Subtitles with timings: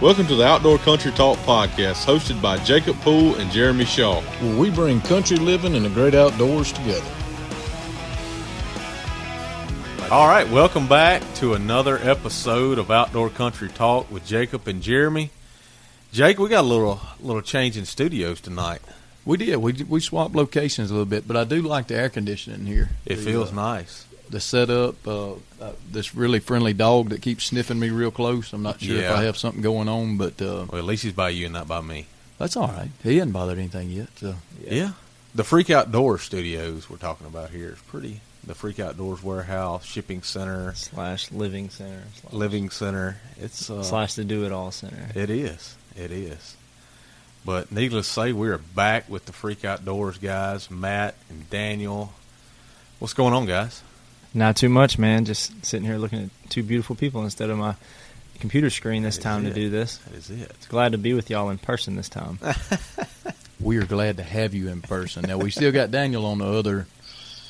[0.00, 4.20] Welcome to the Outdoor Country Talk podcast, hosted by Jacob Poole and Jeremy Shaw.
[4.20, 7.08] where we bring country living and the great outdoors together.
[10.10, 15.30] All right, welcome back to another episode of Outdoor Country Talk with Jacob and Jeremy.
[16.12, 18.80] Jake, we got a little little change in studios tonight.
[19.24, 19.56] We did.
[19.56, 22.90] We we swapped locations a little bit, but I do like the air conditioning here.
[23.06, 24.04] It The, feels uh, nice.
[24.30, 28.52] The setup, uh, uh, this really friendly dog that keeps sniffing me real close.
[28.52, 31.12] I'm not sure if I have something going on, but uh, Well, at least he's
[31.12, 32.06] by you and not by me.
[32.38, 32.88] that's all right.
[33.02, 34.08] He hasn't bothered anything yet.
[34.16, 34.92] So Yeah.
[35.34, 38.20] The Freak Outdoors studios we're talking about here is pretty.
[38.46, 43.16] The Freak Outdoors warehouse, shipping center, slash living center slash, living center.
[43.40, 45.08] It's uh, slash the do it all center.
[45.14, 45.76] It is.
[45.96, 46.56] It is.
[47.44, 52.12] But needless to say, we are back with the Freak Outdoors guys, Matt and Daniel.
[53.00, 53.82] What's going on, guys?
[54.34, 55.24] Not too much, man.
[55.24, 57.74] Just sitting here looking at two beautiful people instead of my
[58.40, 59.50] computer screen this That is time it.
[59.50, 59.98] to do this.
[59.98, 60.56] That is it.
[60.68, 62.38] Glad to be with y'all in person this time.
[63.60, 65.22] we are glad to have you in person.
[65.22, 66.86] Now we still got Daniel on the other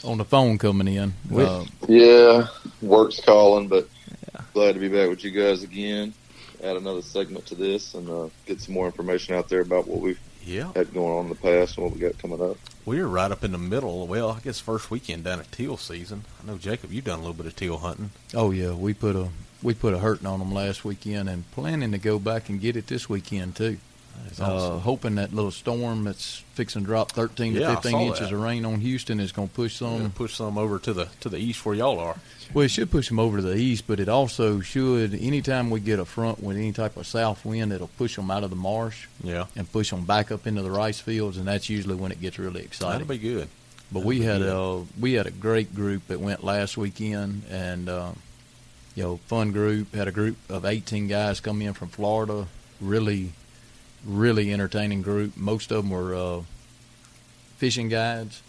[0.05, 1.15] on the phone coming in.
[1.31, 2.49] We- Uh, Yeah,
[2.83, 3.89] work's calling, but
[4.53, 6.13] glad to be back with you guys again.
[6.63, 10.01] Add another segment to this and uh, get some more information out there about what
[10.01, 10.73] we've Yeah.
[10.75, 12.57] had going on in the past and what we got coming up.
[12.85, 14.07] We're right up in the middle.
[14.07, 16.25] Well, I guess first weekend down at teal season.
[16.43, 18.11] I know, Jacob, you've done a little bit of teal hunting.
[18.35, 19.29] oh yeah, we put a
[19.63, 22.77] we put a hurting on them last weekend and planning to go back and get
[22.77, 23.79] it this weekend too.
[24.25, 28.01] That is Uh, hoping that little storm that's fixing to drop 13 Yeah, to 15
[28.01, 28.33] inches that.
[28.33, 30.11] of rain on Houston is going to push some.
[30.13, 32.17] push some over to the to the east where y'all are.
[32.53, 35.15] Well, it should push them over to the east, but it also should.
[35.15, 38.45] Anytime we get a front with any type of south wind, it'll push them out
[38.45, 39.47] of the marsh Yeah.
[39.57, 42.39] and push them back up into the rice fields, and that's usually when it gets
[42.39, 43.07] really That'll exciting.
[43.07, 43.49] be good.
[43.93, 47.43] But we that'll had be a we had a great group that went last weekend,
[47.51, 48.13] and uh,
[48.97, 49.95] you know, fun group.
[49.95, 52.47] Had a group of 18 guys come in from Florida.
[52.81, 53.33] Really,
[54.05, 55.37] really entertaining group.
[55.37, 56.43] Most of them were uh,
[57.57, 58.43] fishing guides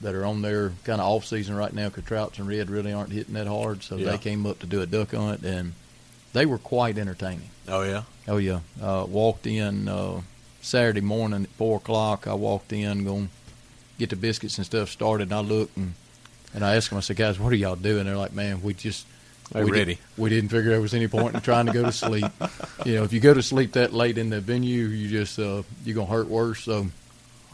[0.00, 2.92] that are on their kind of off season right now because trouts and red really
[2.92, 3.82] aren't hitting that hard.
[3.82, 4.10] So Yeah.
[4.12, 5.72] they came up to do a duck hunt, and
[6.32, 7.50] they were quite entertaining.
[7.68, 8.02] Oh yeah.
[8.26, 10.20] Oh yeah, uh, walked in uh,
[10.60, 12.26] Saturday morning at four o'clock.
[12.26, 13.28] I walked in, going
[13.98, 15.24] get the biscuits and stuff started.
[15.28, 15.94] And I looked and
[16.54, 16.98] and I asked them.
[16.98, 19.06] I said, "Guys, what are y'all doing?" They're like, "Man, we just
[19.52, 19.94] we ready.
[19.96, 22.24] Did, we didn't figure there was any point in trying to go to sleep.
[22.84, 25.62] you know, if you go to sleep that late in the venue, you just uh,
[25.84, 26.60] you're gonna hurt worse.
[26.64, 26.86] So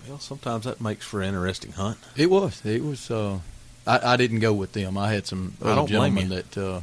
[0.09, 1.99] Well, sometimes that makes for an interesting hunt.
[2.17, 3.11] it was it was.
[3.11, 3.41] Uh,
[3.87, 4.97] I, I didn't go with them.
[4.99, 6.43] I had some I don't blame gentlemen you.
[6.43, 6.59] that.
[6.59, 6.81] Uh,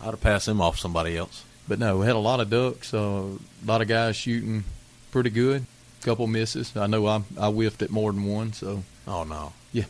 [0.00, 1.44] I'd have passed them off somebody else.
[1.66, 2.94] But no, we had a lot of ducks.
[2.94, 4.64] Uh, a lot of guys shooting
[5.10, 5.66] pretty good.
[6.02, 6.74] Couple misses.
[6.76, 8.52] I know I I whiffed at more than one.
[8.52, 9.52] So Oh no.
[9.72, 9.84] yeah,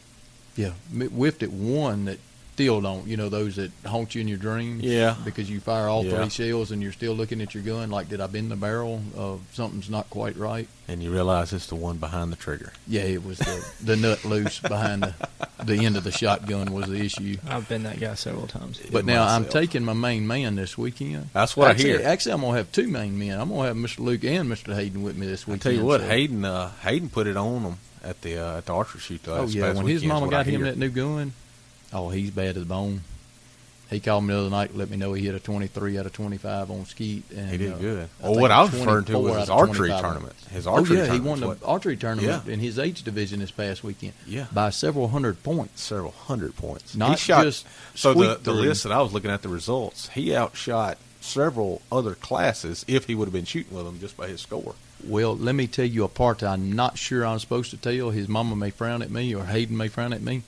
[0.56, 0.70] yeah.
[0.91, 2.19] whiffed at one that
[2.59, 3.07] still don't.
[3.07, 4.83] You know those that haunt you in your dreams.
[4.83, 5.15] Yeah.
[5.25, 6.17] Because you fire all Yeah.
[6.23, 9.01] three shells and you're still looking at your gun like, did I bend the barrel?
[9.17, 10.67] Uh, something's not quite right.
[10.89, 12.73] And you realize it's the one behind the trigger.
[12.89, 15.15] Yeah, it was the the nut loose behind the
[15.65, 17.37] the end of the shotgun was the issue.
[17.49, 18.81] I've been that guy several times.
[18.91, 21.29] But now I'm taking my main man this weekend.
[21.33, 22.07] That's what actually, I hear.
[22.09, 23.39] Actually, I'm gonna have two main men.
[23.41, 24.01] I'm gonna have Mr.
[24.01, 24.75] Luke and Mr.
[24.75, 25.63] Hayden with me this I weekend.
[25.63, 28.67] tell you what, so- Hayden uh, Hayden put it on them at the uh, at
[28.67, 29.23] the archery shoot.
[29.23, 31.33] Though, Oh this yeah, when his mama got him that new gun,
[31.93, 33.03] oh he's bad to the bone.
[33.91, 36.12] He called me the other night, let me know he hit a 23 out of
[36.12, 37.25] 25 on skeet.
[37.34, 38.09] And, He did uh, good.
[38.22, 40.34] I Well, what I was referring to was his archery tournament.
[40.50, 42.53] His Oh archery yeah, he won the archery tournament Yeah.
[42.53, 44.44] in his age division this past weekend Yeah.
[44.53, 45.81] by several hundred points.
[45.81, 46.94] several hundred points.
[46.97, 50.10] Not he shot, just so the, the list that I was looking at the results,
[50.10, 54.28] he outshot several other classes if he would have been shooting with them just by
[54.28, 54.75] his score.
[55.03, 58.10] Well, let me tell you a part that I'm not sure I'm supposed to tell.
[58.10, 60.43] His mama may frown at me, or Hayden may frown at me.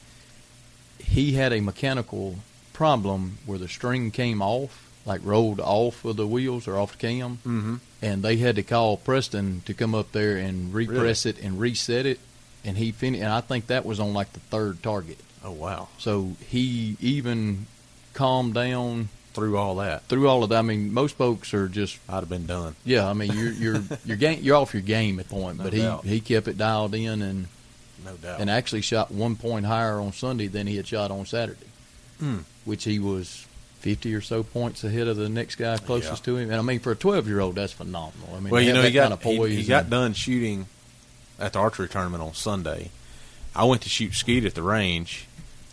[1.03, 2.37] He had a mechanical
[2.73, 6.99] problem where the string came off, like rolled off of the wheels or off the
[6.99, 7.77] cam, Mm-hmm.
[8.03, 12.07] and they had to call Preston to come up there and repress it and reset
[12.07, 12.19] it.
[12.65, 15.19] And he finished, and I think that was on like the third target.
[15.43, 15.89] Oh wow!
[15.99, 17.67] So he even
[18.13, 20.59] calmed down Through all that, through all of that.
[20.59, 22.77] I mean, most folks are just I'd have been done.
[22.85, 23.09] yeah.
[23.09, 26.09] I mean, you're you're you're game, you're off your game at point, No but he
[26.17, 27.47] he kept it dialed in and
[28.05, 28.41] No doubt.
[28.41, 31.67] and actually shot one point higher on Sunday than he had shot on Saturday,
[32.19, 32.39] Hmm.
[32.65, 33.47] which he was
[33.81, 36.51] fifty or so points ahead of the next guy closest to him.
[36.51, 38.29] And I mean, for a twelve year old, that's phenomenal.
[38.35, 40.67] I mean, well, you know, he got kind of he, he got done shooting
[41.39, 42.91] at the archery tournament on Sunday.
[43.57, 45.27] I went to shoot skeet at the range,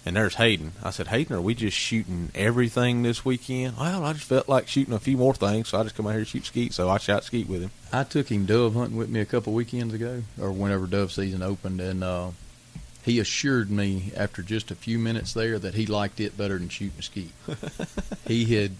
[0.08, 0.72] and there's Hayden.
[0.82, 3.78] I said, Hayden, are we just shooting everything this weekend?
[3.78, 6.12] Well, I just felt like shooting a few more things, so I just come out
[6.12, 6.74] here and shoot skeet.
[6.74, 7.72] So I shot skeet with him.
[7.92, 11.44] I took him dove hunting with me a couple weekends ago, or whenever dove season
[11.44, 12.30] opened, and uh,
[13.04, 16.70] he assured me after just a few minutes there that he liked it better than
[16.70, 17.32] shooting skeet.
[18.28, 18.72] he had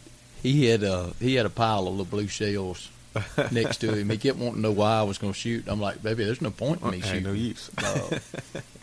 [0.42, 2.90] he had uh, he had a pile of little blue shells
[3.52, 4.10] next to him.
[4.10, 5.66] He kept wanting to know why I was going to shoot.
[5.68, 7.24] I'm like, baby, there's no point in me shooting.
[7.24, 7.70] no use.
[7.78, 8.20] Uh,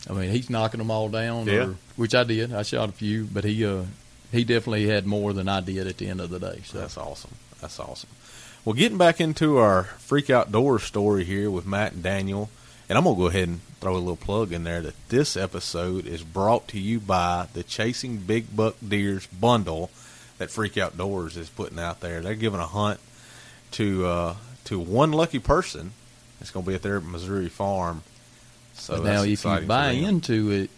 [0.08, 1.66] I mean, he's knocking them all down, Yeah.
[1.68, 2.52] or, which I did.
[2.52, 3.84] I shot a few, but he uh,
[4.32, 6.60] he definitely had more than I did at the end of the day.
[6.64, 7.32] So That's awesome.
[7.60, 8.10] That's awesome.
[8.64, 12.48] Well, getting back into our freak outdoors story here with Matt and Daniel,
[12.88, 16.06] and I'm gonna go ahead and throw a little plug in there that this episode
[16.06, 19.90] is brought to you by the Chasing Big Buck Deers bundle
[20.38, 22.22] that Freak Outdoors is putting out there.
[22.22, 23.00] They're giving a hunt
[23.74, 24.34] to uh,
[24.64, 25.92] to one lucky person.
[26.40, 28.02] It's gonna be at their Missouri farm.
[28.74, 30.70] So But now, if you buy into it,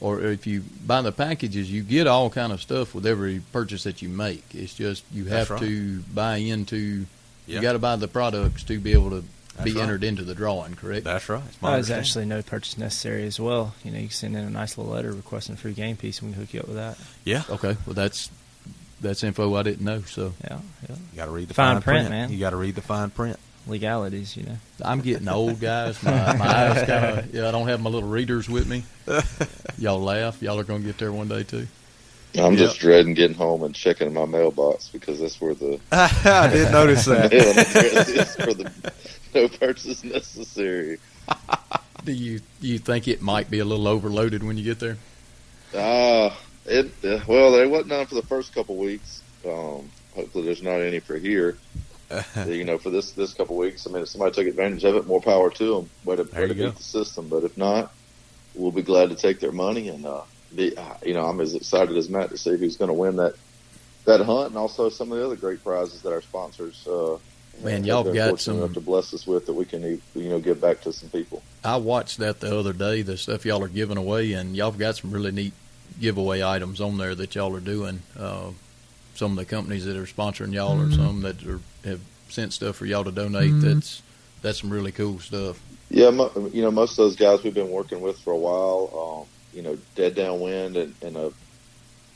[0.00, 3.84] or if you buy the packages, you get all kind of stuff with every purchase
[3.84, 4.42] that you make.
[4.54, 5.60] It's just you have right.
[5.60, 7.06] to buy into.
[7.46, 7.56] Yeah.
[7.56, 9.24] You got to buy the products to be able to
[9.54, 9.82] That's be right.
[9.84, 10.74] entered into the drawing.
[10.74, 11.04] Correct?
[11.04, 11.42] that's right.
[11.46, 13.74] It's there's actually no purchase necessary as well.
[13.84, 16.20] You know, you can send in a nice little letter requesting a free game piece,
[16.20, 16.98] and we can hook you up with that.
[17.24, 17.44] yeah.
[17.48, 17.76] okay.
[17.86, 18.30] Well, that's
[19.00, 20.02] that's info I didn't know.
[20.02, 20.58] So Yeah,
[20.88, 20.96] yeah.
[21.12, 22.30] You got to read the Fine fine, print, man.
[22.32, 23.38] You got to read the fine print.
[23.66, 24.56] Legalities, you know.
[24.84, 26.00] I'm getting old, guys.
[26.02, 27.26] My, my eyes kind of.
[27.34, 28.84] Yeah, I don't have my little readers with me.
[29.78, 30.40] Y'all laugh.
[30.40, 31.66] Y'all are going to get there one day too.
[32.38, 36.70] I'm just dreading getting home and checking my mailbox because that's where the I did
[36.70, 37.32] notice that.
[37.32, 38.70] mailing address is for the
[39.34, 40.98] no purchase necessary.
[42.04, 44.98] Do you you think it might be a little overloaded when you get there?
[45.74, 49.22] Ah, it uh, well, there wasn't none for the first couple weeks.
[49.46, 51.56] Um, hopefully, there's not any for here.
[52.46, 53.86] you know, for this this couple weeks.
[53.86, 55.90] I mean, if somebody took advantage of it, more power to them.
[56.04, 57.28] Way to, way to beat the system.
[57.28, 57.92] But if not,
[58.54, 59.88] we'll be glad to take their money.
[59.88, 60.22] And uh,
[60.54, 63.16] be, uh, you know, I'm as excited as Matt to see who's going to win
[63.16, 63.34] that
[64.04, 66.86] that hunt, and also some of the other great prizes that our sponsors.
[66.86, 67.18] Uh,
[67.62, 70.60] Man, y'all got some- enough to bless us with that we can you know give
[70.60, 71.42] back to some people.
[71.64, 73.02] I watched that the other day.
[73.02, 75.54] The stuff y'all are giving away, and y'all have got some really neat
[76.00, 78.02] giveaway items on there that y'all are doing.
[78.18, 78.50] Uh,
[79.14, 82.76] some of the companies that are sponsoring y'all, or some that are, have sent stuff
[82.76, 83.50] for y'all to donate.
[83.52, 83.60] Mhm.
[83.62, 84.02] That's
[84.42, 85.58] that's some really cool stuff.
[85.88, 89.24] Yeah, mo- you know, most of those guys we've been working with for a while.
[89.24, 91.32] Um, you know, Dead Downwind and, and a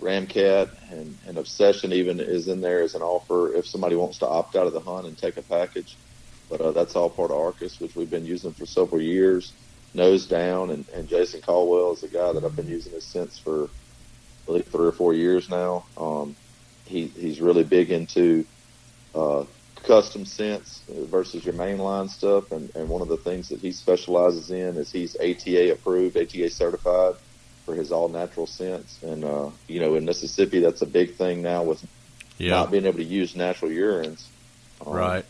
[0.00, 4.26] Ramcat and, and Obsession even is in there as an offer if somebody wants to
[4.26, 5.96] opt out of the hunt and take a package.
[6.48, 9.52] But uh, that's all part of Arcus, which we've been using for several years.
[9.94, 13.38] Nose Down and, and Jason Caldwell is a guy that I've been using this since
[13.38, 15.84] for I believe three or four years now.
[15.96, 16.36] Um,
[16.86, 18.44] he he's really big into
[19.14, 19.44] uh,
[19.84, 22.52] custom scents versus your mainline stuff.
[22.52, 26.50] And, and one of the things that he specializes in is he's ATA approved, ATA
[26.50, 27.14] certified
[27.64, 29.02] for his all natural scents.
[29.02, 31.84] And, uh, you know, in Mississippi, that's a big thing now with
[32.38, 32.50] Yeah.
[32.50, 34.24] not being able to use natural urines.
[34.84, 35.24] Um, Right.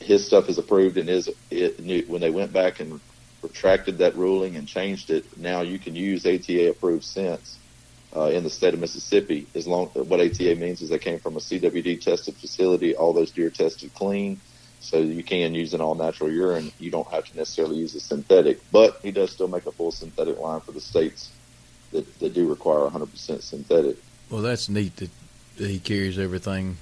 [0.00, 3.00] His stuff is approved and is it, when they went back and
[3.42, 7.58] retracted that ruling and changed it, now you can use ATA approved scents.
[8.16, 11.36] Uh, in the state of Mississippi, as long what ATA means is they came from
[11.36, 14.40] a CWD tested facility, all those deer tested clean,
[14.80, 16.72] so you can use an all natural urine.
[16.78, 19.92] You don't have to necessarily use a synthetic, but he does still make a full
[19.92, 21.30] synthetic line for the states
[21.92, 23.98] that, that do require 100% synthetic.
[24.30, 25.10] Well, that's neat that
[25.58, 26.78] he carries everything.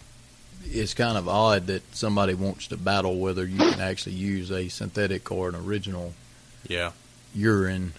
[0.64, 4.68] It's kind of odd that somebody wants to battle whether you can actually use a
[4.68, 6.12] synthetic or an original
[6.68, 6.92] Yeah.
[7.34, 7.92] urine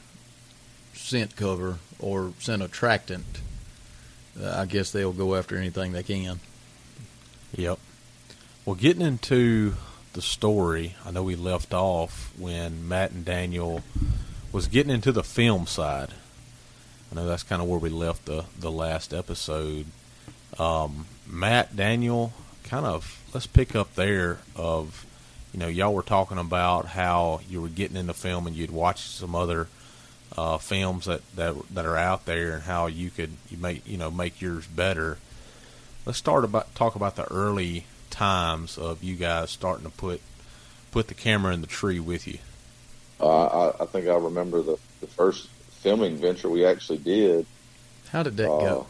[0.94, 3.26] scent cover or scent attractant.
[4.40, 6.40] Uh, I guess they'll go after anything they can.
[7.56, 7.80] Yep.
[8.66, 9.76] Well, getting into
[10.14, 13.82] the story, I know we left off when Matt and Daniel
[14.52, 16.10] was getting into the film side.
[17.12, 19.86] I know that's kind of where we left the the last episode.
[20.60, 22.34] Um, Matt, Daniel,
[22.66, 24.40] kind of let's pick up there.
[24.56, 25.06] Of
[25.58, 29.10] you know, y'all were talking about how you were getting into film and you'd watched
[29.10, 29.68] some other
[30.38, 33.98] uh, films that, that that are out there and how you could you make you
[33.98, 35.18] know make yours better.
[36.06, 40.22] Let's start about talk about the early times of you guys starting to put
[40.92, 42.38] put the camera in the tree with you.
[43.20, 45.48] Uh, I, I think I remember the, the first
[45.82, 47.48] filming venture we actually did.
[48.10, 48.88] How did that Uh, go?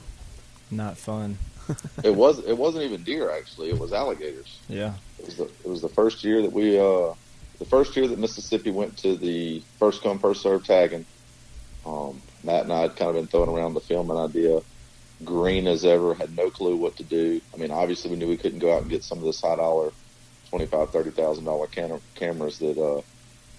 [0.70, 1.38] Not fun.
[2.04, 4.60] it was it wasn't even deer actually; it was alligators.
[4.68, 4.94] Yeah.
[5.20, 7.14] It was the it was the first year that we uh
[7.60, 11.06] the first year that Mississippi went to the first come first serve tagging.
[11.86, 14.62] Um, Matt and I had kind of been throwing around the film filming idea.
[15.24, 17.42] Green as ever, had no clue what to do.
[17.54, 19.56] I mean, obviously we knew we couldn't go out and get some of this high
[19.56, 19.92] dollar,
[20.50, 23.02] twenty five thirty thousand dollar cam- cameras that uh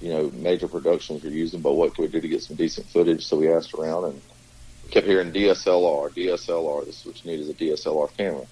[0.01, 1.61] you know major productions were using.
[1.61, 3.27] But what could we do to get some decent footage?
[3.27, 4.23] So we asked around and
[4.89, 6.87] kept hearing DSLR, DSLR.
[6.87, 8.47] This is what you need is a DSLR camera.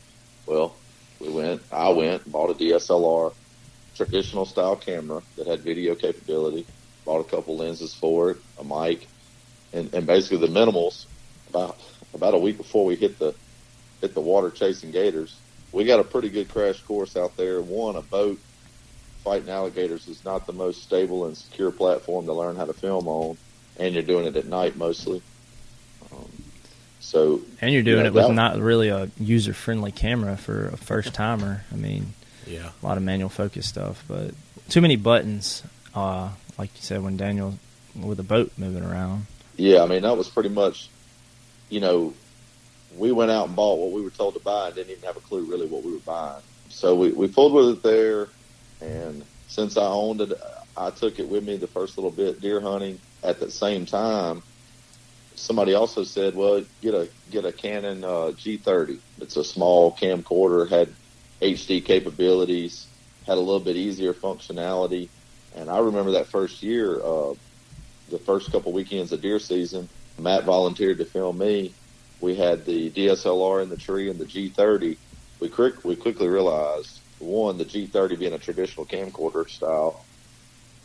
[0.47, 0.75] Well,
[1.21, 1.62] we went.
[1.73, 3.35] I went bought a DSLR
[3.97, 6.66] traditional style camera that had video capability.
[7.05, 9.07] Bought a couple lenses for it, a mic,
[9.73, 11.07] and, and basically the minimals.
[11.49, 11.78] About
[12.12, 13.35] about a week before we hit the
[14.00, 15.37] hit the water chasing gators,
[15.73, 17.61] we got a pretty good crash course out there.
[17.61, 18.38] One a boat
[19.23, 23.09] fighting alligators is not the most stable and secure platform to learn how to film
[23.09, 23.37] on,
[23.78, 25.23] and you're doing it at night mostly.
[27.06, 30.70] So And you're doing Yeah, it with that- not really a user friendly camera for
[30.70, 31.64] a first timer.
[31.72, 32.14] I mean,
[32.48, 32.70] Yeah.
[32.82, 34.32] a lot of manual focus stuff, but
[34.68, 35.62] too many buttons.
[35.94, 37.58] Uh, like you said, when Daniel
[37.94, 39.26] with a boat moving around.
[39.56, 40.88] Yeah, I mean that was pretty much,
[41.70, 42.12] you know,
[42.96, 45.16] we went out and bought what we were told to buy and didn't even have
[45.16, 46.42] a clue really what we were buying.
[46.70, 48.28] So we we pulled with it there,
[48.80, 50.32] and since I owned it,
[50.76, 52.98] I took it with me the first little bit deer hunting.
[53.22, 54.42] At the same time,
[55.37, 58.99] somebody also said, "Well, get a get a Canon uh, G30.
[59.21, 60.93] It's a small camcorder, had
[61.40, 62.87] HD capabilities,
[63.26, 65.09] had a little bit easier functionality."
[65.55, 67.35] And I remember that first year, uh,
[68.11, 69.88] the first couple weekends of deer season,
[70.19, 71.73] Matt volunteered to film me.
[72.21, 74.97] We had the DSLR in the tree and the G30.
[75.38, 80.05] We quick we quickly realized one, the G30 being a traditional camcorder style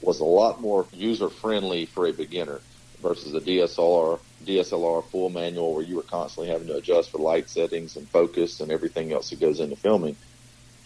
[0.01, 2.60] was a lot more user friendly for a beginner
[3.01, 7.50] versus a DSLR DSLR full manual where you were constantly having to adjust for light
[7.50, 10.15] settings and focus and everything else that goes into filming.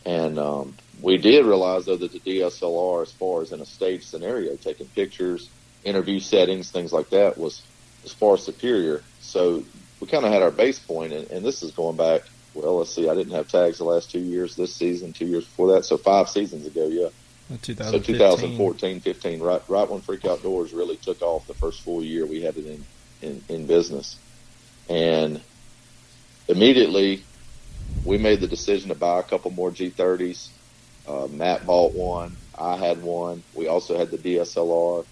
[0.06, 4.04] And um, we did realize though that the DSLR, as far as in a stage
[4.06, 5.50] scenario, taking pictures,
[5.84, 7.62] interview settings, things like that, was
[8.04, 9.02] was far superior.
[9.22, 9.64] So
[10.00, 12.22] we kind of had our base point, and, and this is going back.
[12.54, 13.10] Well, let's see.
[13.10, 14.56] I didn't have tags the last two years.
[14.56, 16.88] This season, two years before that, so five seasons ago.
[16.88, 17.10] Yeah.
[17.92, 22.26] So 2014, 15, right, right when Freak Outdoors really took off, the first full year
[22.26, 22.86] we had it in,
[23.22, 24.18] in, in business.
[24.90, 25.42] And
[26.48, 27.24] immediately
[28.04, 30.50] we made the decision to buy a couple more G30s.
[31.08, 32.36] Uh, Matt bought one.
[32.58, 33.44] I had one.
[33.54, 35.06] We also had the DSLR.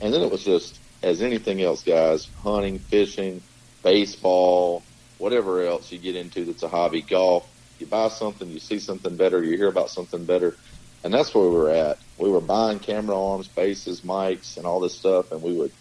[0.00, 3.40] And then it was just, as anything else, guys, hunting, fishing,
[3.82, 4.82] baseball,
[5.18, 7.48] whatever else you get into that's a hobby, golf.
[7.78, 10.56] You buy something, you see something better, you hear about something better,
[11.04, 11.98] and that's where we were at.
[12.18, 15.72] We were buying camera arms, bases, mics, and all this stuff, and we would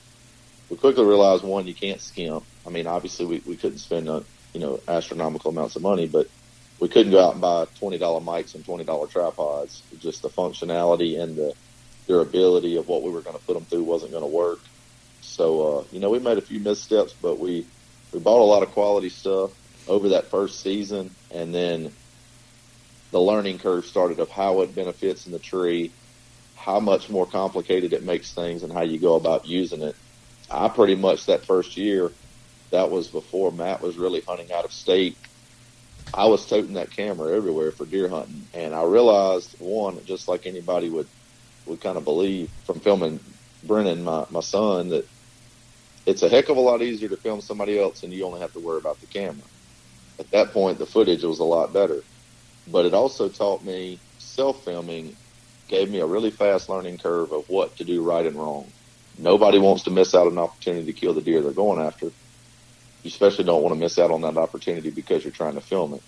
[0.70, 2.44] we quickly realized one, you can't skimp.
[2.66, 4.22] I mean, obviously we, we couldn't spend uh,
[4.54, 6.28] you know astronomical amounts of money, but
[6.80, 9.82] we couldn't go out and buy twenty dollar mics and twenty dollar tripods.
[10.00, 11.54] Just the functionality and the
[12.08, 14.60] durability of what we were going to put them through wasn't going to work.
[15.22, 17.66] So uh, you know, we made a few missteps, but we
[18.12, 19.52] we bought a lot of quality stuff
[19.88, 21.94] over that first season, and then
[23.12, 25.92] the learning curve started of how it benefits in the tree,
[26.56, 29.96] how much more complicated it makes things, and how you go about using it.
[30.50, 32.12] I pretty much that first year,
[32.72, 35.18] that was before Matt was really hunting out of state.
[36.14, 40.46] I was toting that camera everywhere for deer hunting, and I realized one, just like
[40.46, 41.08] anybody would
[41.66, 43.20] would kind of believe from filming
[43.64, 45.06] Brennan, my my son, that
[46.06, 48.54] it's a heck of a lot easier to film somebody else, and you only have
[48.54, 49.46] to worry about the camera.
[50.20, 52.04] At that point, the footage was a lot better,
[52.72, 55.16] but it also taught me self filming
[55.68, 58.72] gave me a really fast learning curve of what to do right and wrong.
[59.18, 62.06] Nobody wants to miss out on an opportunity to kill the deer they're going after.
[62.06, 65.96] You especially don't want to miss out on that opportunity because you're trying to film
[65.96, 66.02] it.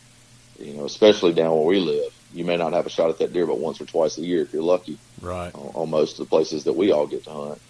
[0.60, 2.12] You know, especially down where we live.
[2.32, 4.44] You may not have a shot at that deer but once or twice a year
[4.44, 5.54] if you're lucky Right.
[5.54, 7.62] on, on most of the places that we all get to hunt.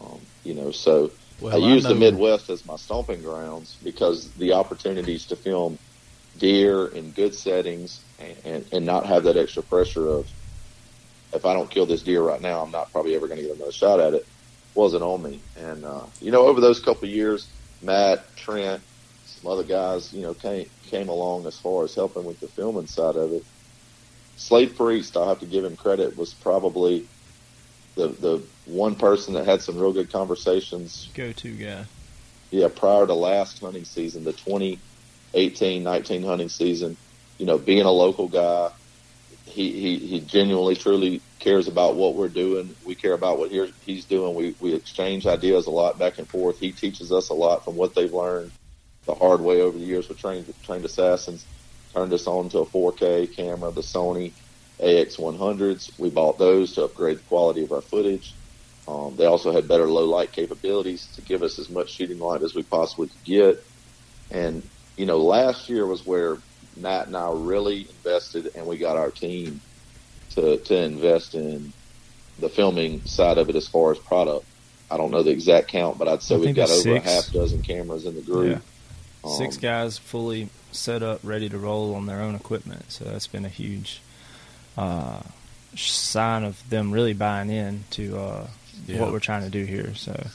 [0.00, 4.52] Um, you know, so Well, I use the Midwest as my stomping grounds because the
[4.54, 5.78] opportunities to film
[6.38, 10.28] deer in good settings and, and, and not have that extra pressure of
[11.32, 13.56] if I don't kill this deer right now, I'm not probably ever going to get
[13.56, 14.26] another shot at it
[14.74, 15.40] wasn't on me.
[15.56, 17.48] And, uh, you know, over those couple of years,
[17.82, 18.82] Matt, Trent,
[19.26, 22.86] some other guys, you know, came, came along as far as helping with the filming
[22.86, 23.44] side of it.
[24.36, 27.06] Slade Priest, I have to give him credit, was probably
[27.94, 31.84] the, the one person that had some real good conversations Go to guy.
[32.50, 34.32] yeah, prior to last hunting season, the
[35.32, 36.96] 2018 19 hunting season,
[37.38, 38.70] you know, being a local guy,
[39.46, 42.74] he, he, he genuinely, truly cares about what we're doing.
[42.84, 43.50] We care about what
[43.84, 44.34] he's doing.
[44.34, 46.58] We, we exchange ideas a lot back and forth.
[46.58, 48.52] He teaches us a lot from what they've learned
[49.04, 51.44] the hard way over the years with trained, trained assassins.
[51.92, 54.32] Turned us on to a 4K camera, the Sony
[54.80, 55.98] AX100s.
[55.98, 58.34] We bought those to upgrade the quality of our footage.
[58.88, 62.42] Um, they also had better low light capabilities to give us as much shooting light
[62.42, 63.64] as we possibly could get.
[64.30, 64.62] And,
[64.96, 66.38] you know, last year was where
[66.76, 69.60] Matt and I really invested and we got our team
[70.34, 71.72] to, to invest in
[72.38, 74.44] the filming side of it as far as product.
[74.90, 77.06] I don't know the exact count, but I'd say I we've got over six.
[77.06, 78.62] a half dozen cameras in the group.
[79.36, 82.90] Six Um, guys fully set up, ready to roll on their own equipment.
[82.90, 84.00] So that's been a huge
[84.76, 85.20] uh,
[85.76, 88.46] sign of them really buying in to uh,
[88.86, 89.00] Yeah.
[89.00, 89.94] what we're trying to do here.
[89.94, 90.26] So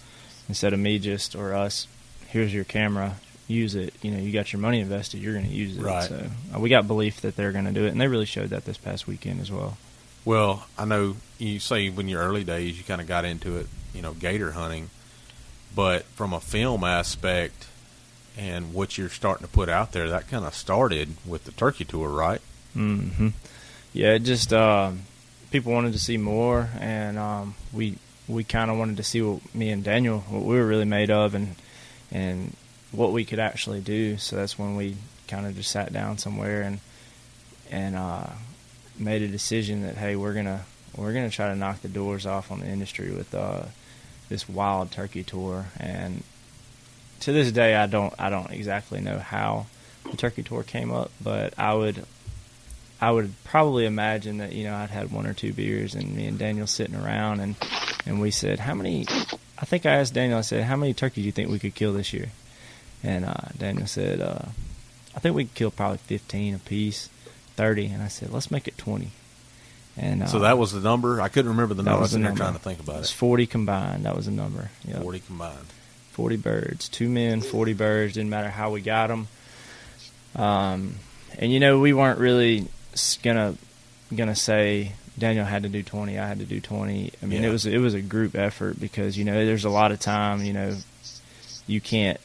[0.48, 1.88] instead of me just or us,
[2.28, 3.16] here's your camera,
[3.48, 3.94] use it.
[4.02, 5.82] You know, you got your money invested, you're going to use it.
[5.82, 6.08] Right.
[6.08, 6.26] So
[6.56, 8.66] uh, we got belief that they're going to do it, and they really showed that
[8.66, 9.78] this past weekend as well.
[10.26, 13.68] Well, I know you say when your early days you kind of got into it,
[13.94, 14.90] you know, gator hunting,
[15.74, 17.68] but from a film aspect
[18.38, 21.86] and what you're starting to put out there, that kind of started with the turkey
[21.86, 22.42] tour, right?
[22.74, 23.30] hmm
[23.94, 24.92] Yeah, it just uh,
[25.50, 29.56] people wanted to see more, and um, we we kind of wanted to see what
[29.56, 31.56] me and Daniel what we were really made of, and
[32.12, 32.54] and
[32.92, 34.18] what we could actually do.
[34.18, 34.96] So that's when we
[35.28, 36.80] kind of just sat down somewhere and
[37.70, 38.28] and uh,
[38.98, 40.66] made a decision that hey, we're gonna
[40.96, 43.64] we're gonna try to knock the doors off on the industry with uh,
[44.30, 45.66] this wild turkey tour.
[45.80, 46.24] And
[47.22, 49.68] to this day, I don't I don't exactly know how
[50.10, 52.06] the turkey tour came up, but I would
[53.00, 56.26] I would probably imagine that you know I'd had one or two beers and me
[56.26, 57.56] and Daniel sitting around and
[58.06, 59.06] and we said how many
[59.60, 61.76] I think I asked Daniel I said how many turkeys do you think we could
[61.76, 62.30] kill this year
[63.08, 64.40] and uh, Daniel said uh,
[65.16, 67.10] I think we could kill probably 15 a piece
[67.56, 69.10] 30 and I said let's make it 20
[69.98, 71.20] and uh, So that was the number.
[71.22, 71.98] I couldn't remember the number.
[71.98, 73.16] I was there trying to think about it was it.
[73.16, 75.02] 40 combined that was the number Yep.
[75.02, 75.68] Forty combined.
[76.12, 79.28] 40 birds, two men, 40 birds, didn't matter how we got them.
[80.36, 80.96] Um,
[81.38, 82.68] and you know, we weren't really
[83.24, 83.56] gonna
[84.16, 87.12] gonna say Daniel had to do 20, I had to do 20.
[87.22, 87.50] I mean, Yeah.
[87.50, 90.44] it was it was a group effort because you know, there's a lot of time,
[90.44, 90.76] you know,
[91.68, 92.20] you can't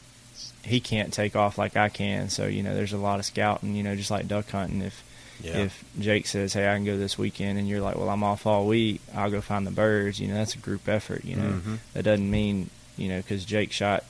[0.63, 3.75] he can't take off like I can, so you know, there's a lot of scouting,
[3.75, 5.03] you know, just like duck hunting if
[5.41, 5.57] Yeah.
[5.63, 8.45] if Jake says, "Hey, I can go this weekend," and you're like, "Well, I'm off
[8.45, 9.01] all week.
[9.15, 11.25] I'll go find the birds." You know, that's a group effort.
[11.25, 11.77] You know, Mhm.
[11.93, 14.03] that doesn't mean you know because Jake shot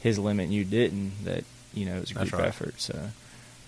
[0.00, 1.44] his limit and you didn't that
[1.74, 2.46] you know it was a group right.
[2.46, 2.80] effort.
[2.80, 3.10] So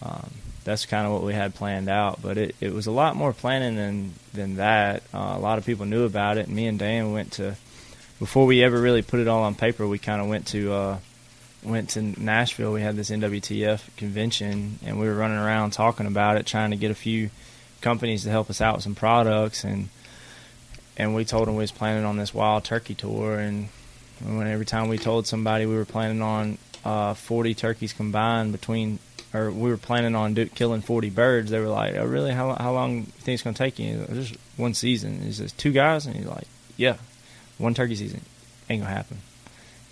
[0.02, 0.30] um,
[0.64, 2.22] that's kind of what we had planned out.
[2.22, 5.02] But it, it was a lot more planning than than that.
[5.12, 6.46] Uh, a lot of people knew about it.
[6.46, 7.56] And me and Dan went to
[8.20, 9.86] before we ever really put it all on paper.
[9.86, 10.72] We kind of went to.
[10.72, 10.98] Uh,
[11.64, 12.72] went to Nashville.
[12.72, 16.76] We had this NWTF convention, and we were running around talking about it, trying to
[16.76, 17.30] get a few
[17.80, 19.88] companies to help us out with some products, and
[20.96, 23.68] and we told them we was planning on this wild turkey tour, and
[24.24, 28.98] when every time we told somebody we were planning on uh, 40 turkeys combined between,
[29.32, 32.32] or we were planning on do, killing 40 birds, they were like, "Oh, really?
[32.32, 35.20] How how long do you think it's gonna take you?" Just one season.
[35.22, 36.96] He says, two guys, and he's like, "Yeah,
[37.58, 38.22] one turkey season
[38.68, 39.18] ain't gonna happen."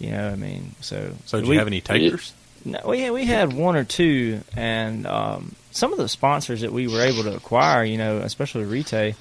[0.01, 2.33] You know, I mean, so So did we- you have any takers?
[2.65, 6.73] no, we had, we had one or two, and um, some of the sponsors that
[6.73, 9.15] we were able to acquire, you know, especially Rite,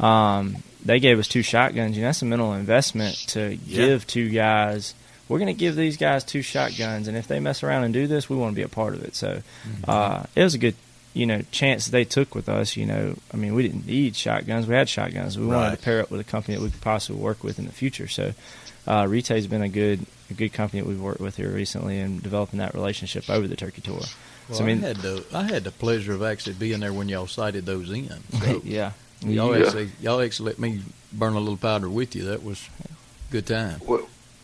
[0.00, 1.96] um, they gave us two shotguns.
[1.96, 3.86] You know, that's a mental investment to Yeah.
[3.86, 4.94] give two guys.
[5.28, 8.06] We're going to give these guys two shotguns, and if they mess around and do
[8.06, 9.16] this, we want to be a part of it.
[9.16, 9.42] So
[9.88, 10.76] uh, it was a good,
[11.14, 12.76] you know, chance they took with us.
[12.76, 15.36] You know, I mean, we didn't need shotguns; we had shotguns.
[15.36, 17.66] We wanted to pair up with a company that we could possibly work with in
[17.66, 18.06] the future.
[18.06, 18.34] So
[18.86, 22.22] uh, Rite's been a good a good company that we've worked with here recently and
[22.22, 24.00] developing that relationship over the turkey tour.
[24.48, 27.08] Well, so I, I had the I had the pleasure of actually being there when
[27.08, 28.08] y'all sighted those in.
[28.42, 29.64] So yeah, y'all Yeah.
[29.66, 32.24] actually y'all actually let me burn a little powder with you.
[32.24, 32.68] That was
[33.30, 33.80] good time.
[33.86, 33.98] We,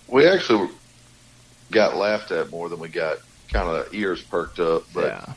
[0.08, 0.68] we actually
[1.70, 4.84] got laughed at more than we got kind of ears perked up.
[4.94, 5.32] But yeah,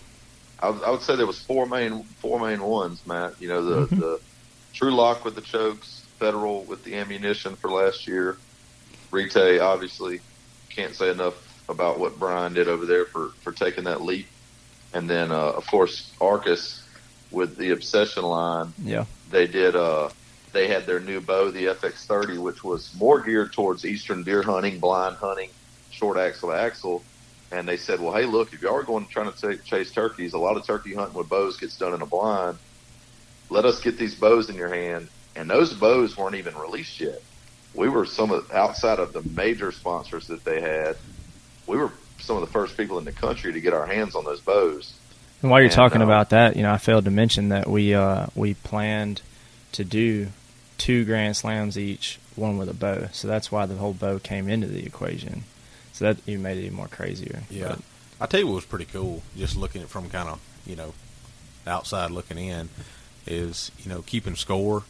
[0.62, 3.34] I, would- I would say there was four main four main ones, Matt.
[3.42, 4.00] You know the Mhm.
[4.00, 4.20] the
[4.74, 8.38] Trulock with the chokes, Federal with the ammunition for last year,
[9.16, 10.20] Rite obviously
[10.70, 11.36] can't say enough
[11.70, 14.28] about what Brian did over there for for taking that leap,
[14.94, 16.84] and then uh, of course Arcus
[17.32, 20.10] with the Obsession line yeah, they did uh
[20.52, 24.80] they had their new bow the fx30 which was more geared towards eastern deer hunting
[24.80, 25.50] blind hunting
[25.92, 27.04] short axle to axle.
[27.52, 30.34] And they said well hey look if y'all are going trying to ta chase turkeys
[30.34, 32.58] a lot of turkey hunting with bows gets done in a blind.
[33.50, 35.08] Let us get these bows in your hand.
[35.36, 37.22] And those bows weren't even released yet
[37.76, 40.96] we were some of outside of the major sponsors that they had
[41.68, 44.24] we were some of the first people in the country to get our hands on
[44.24, 44.94] those bows
[45.42, 47.68] And while you're And, talking uh, about that, you know, I failed to mention that
[47.68, 49.22] we uh, we planned
[49.74, 50.28] to do
[50.78, 53.10] two grand slams each, one with a bow.
[53.12, 55.44] So that's why the whole bow came into the equation.
[55.94, 57.44] So that even made it even more crazier.
[57.50, 57.68] Yeah.
[57.70, 57.80] But,
[58.22, 60.94] I tell you what was pretty cool, just looking at from kind of you know
[61.68, 62.70] outside looking in,
[63.28, 64.84] is you know keeping score.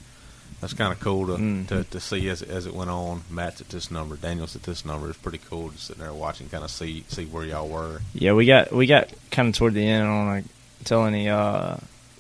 [0.62, 1.68] That's kind of cool to, Mhm.
[1.68, 3.24] to to see as as it went on.
[3.30, 5.10] Matt's at this number, Daniel's at this number.
[5.10, 8.02] It's pretty cool just sitting there watching, kind of see see where y'all were.
[8.14, 10.04] yeah, we got we got kind of toward the end.
[10.04, 10.46] I don't want
[10.80, 11.76] to tell any uh,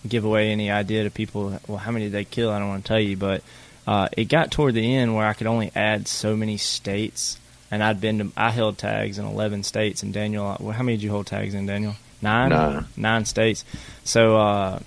[0.07, 1.59] give away any idea to people.
[1.67, 2.51] Well, how many did they kill?
[2.51, 3.41] I don't want to tell you, but
[3.87, 7.37] uh, it got toward the end where I could only add so many states,
[7.71, 10.03] and I'd been to I held tags in eleven states.
[10.03, 11.95] And Daniel, uh, well, how many did you hold tags in, Daniel?
[12.21, 12.49] Nine.
[12.49, 12.85] Nine.
[12.97, 13.63] Nine states.
[14.03, 14.79] So uh,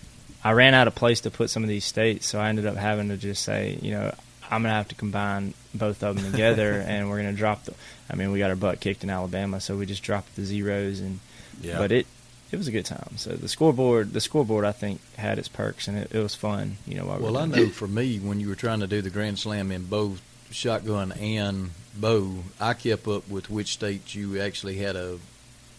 [0.49, 2.75] I ran out of place to put some of these states, so I ended up
[2.75, 4.15] having to just say, you know,
[4.51, 7.75] I'm gonna have to combine both of them together, and we're gonna drop the.
[8.09, 11.01] I mean, we got our butt kicked in Alabama, so we just dropped the zeros,
[11.01, 11.21] and
[11.61, 12.07] Yeah, but it
[12.51, 13.19] it was a good time.
[13.19, 16.79] So the scoreboard, the scoreboard, I think had its perks and it, it was fun.
[16.87, 19.11] You know, while Well, I know for me, when you were trying to do the
[19.11, 24.79] Grand Slam in both shotgun and bow, I kept up with which states you actually
[24.79, 25.19] had a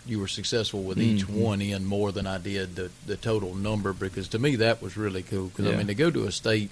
[0.10, 1.36] you were successful with each Mhm.
[1.36, 4.98] one in more than I did the the total number because to me that was
[4.98, 6.72] really cool because I mean to go to a state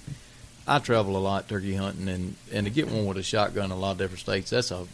[0.66, 3.70] I travel a lot turkey hunting and and to get one with a shotgun in
[3.70, 4.86] a lot of different states that's a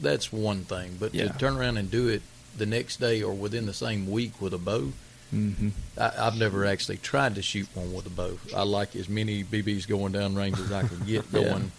[0.00, 1.28] that's one thing but Yeah.
[1.32, 2.22] to turn around and do it
[2.56, 4.92] the next day or within the same week with a bow
[5.30, 8.38] hmm I, I've never actually tried to shoot one with a bow.
[8.54, 11.40] I like as many BBs going down range as I can get Yeah.
[11.42, 11.72] going.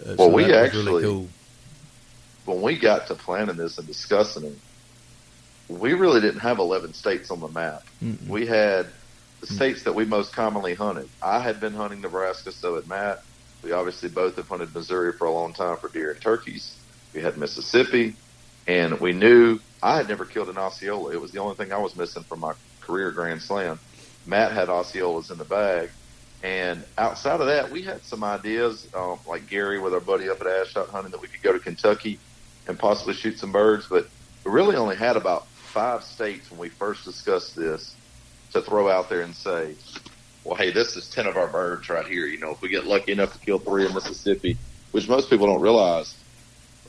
[0.00, 1.28] Uh, Well, so we actually- really cool.
[2.48, 4.58] When we got to planning this and discussing it,
[5.68, 7.84] we really didn't have 11 states on the map.
[8.02, 8.26] Mm-mm.
[8.26, 8.86] We had
[9.40, 11.08] the states that we most commonly hunted.
[11.22, 13.22] I had been hunting Nebraska, so had Matt.
[13.62, 16.76] We obviously both have hunted Missouri for a long time for deer and turkeys.
[17.14, 18.14] We had Mississippi,
[18.66, 21.12] and we knew I had never killed an Osceola.
[21.12, 23.78] It was the only thing I was missing from my career Grand Slam.
[24.26, 25.90] Matt had Osceolas in the bag.
[26.42, 30.40] And outside of that, we had some ideas, um, like Gary with our buddy up
[30.40, 32.18] at Ash Hunting, that we could go to Kentucky
[32.68, 33.86] and possibly shoot some birds.
[33.88, 34.08] But
[34.44, 37.94] we really only had about five states when we first discussed this
[38.52, 39.74] to throw out there and say,
[40.44, 42.26] well, hey, this is 10 of our birds right here.
[42.26, 44.56] You know, if we get lucky enough to kill three in Mississippi,
[44.92, 46.16] which most people don't realize,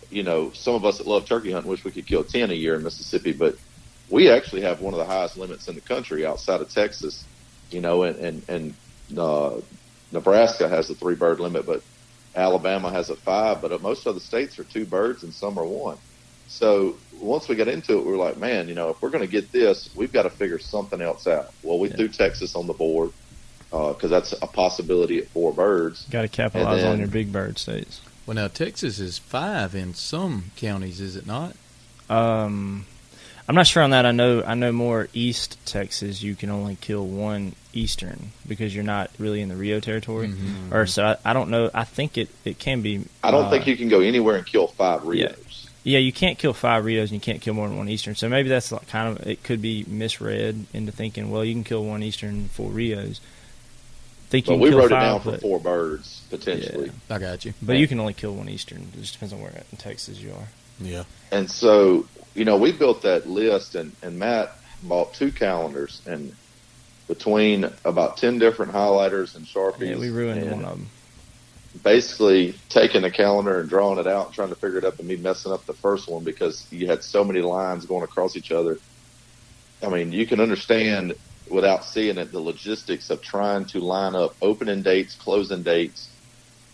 [0.09, 2.53] you know, some of us that love turkey hunting wish we could kill 10 a
[2.53, 3.57] year in Mississippi, but
[4.09, 7.25] we actually have one of the highest limits in the country outside of Texas,
[7.69, 9.59] you know, and, and, and, uh,
[10.11, 11.83] Nebraska has a three bird limit, but
[12.39, 15.97] Alabama has a five, but most other states are two birds and some are one.
[16.47, 19.25] So once we got into it, we were like, man, you know, if we're going
[19.25, 21.53] to get this, we've got to figure something else out.
[21.63, 21.97] Well, we Yeah.
[21.97, 23.11] threw Texas on the board
[23.69, 26.05] because that's a possibility at four birds.
[26.09, 28.01] Got to capitalize And on your big bird states.
[28.25, 31.55] Well, now Texas is five in some counties, is it not?
[32.09, 32.85] Um,
[33.49, 34.05] I'm not sure on that.
[34.05, 36.21] I know I know more East Texas.
[36.21, 40.27] You can only kill one Eastern because you're not really in the Rio territory.
[40.27, 40.71] Mhm.
[40.71, 41.71] Or so I, I don't know.
[41.73, 43.05] I think it, it can be.
[43.23, 45.09] I don't uh, think you can go anywhere and kill five Yeah.
[45.29, 45.67] Rios.
[45.83, 48.13] Yeah, you can't kill five Rios and you can't kill more than one Eastern.
[48.13, 51.63] So maybe that's like kind of it could be misread into thinking, well, you can
[51.63, 53.19] kill one Eastern and four Rios.
[54.29, 56.91] Think you can we kill wrote it five, down for four birds potentially.
[57.09, 57.55] I got you.
[57.63, 58.91] but you can only kill one Eastern.
[58.93, 60.47] It just depends on where in Texas you are.
[60.79, 61.03] Yeah.
[61.31, 66.35] And so, you know, we built that list, and, and Matt bought two calendars, and
[67.07, 69.89] between about 10 different highlighters and Sharpies.
[69.89, 70.87] Yeah, we ruined and one of them.
[71.83, 75.07] Basically, taking a calendar and drawing it out and trying to figure it up, and
[75.07, 78.51] me messing up the first one because you had so many lines going across each
[78.51, 78.77] other.
[79.81, 81.15] I mean, you can understand
[81.49, 86.09] without seeing it the logistics of trying to line up opening dates, closing dates,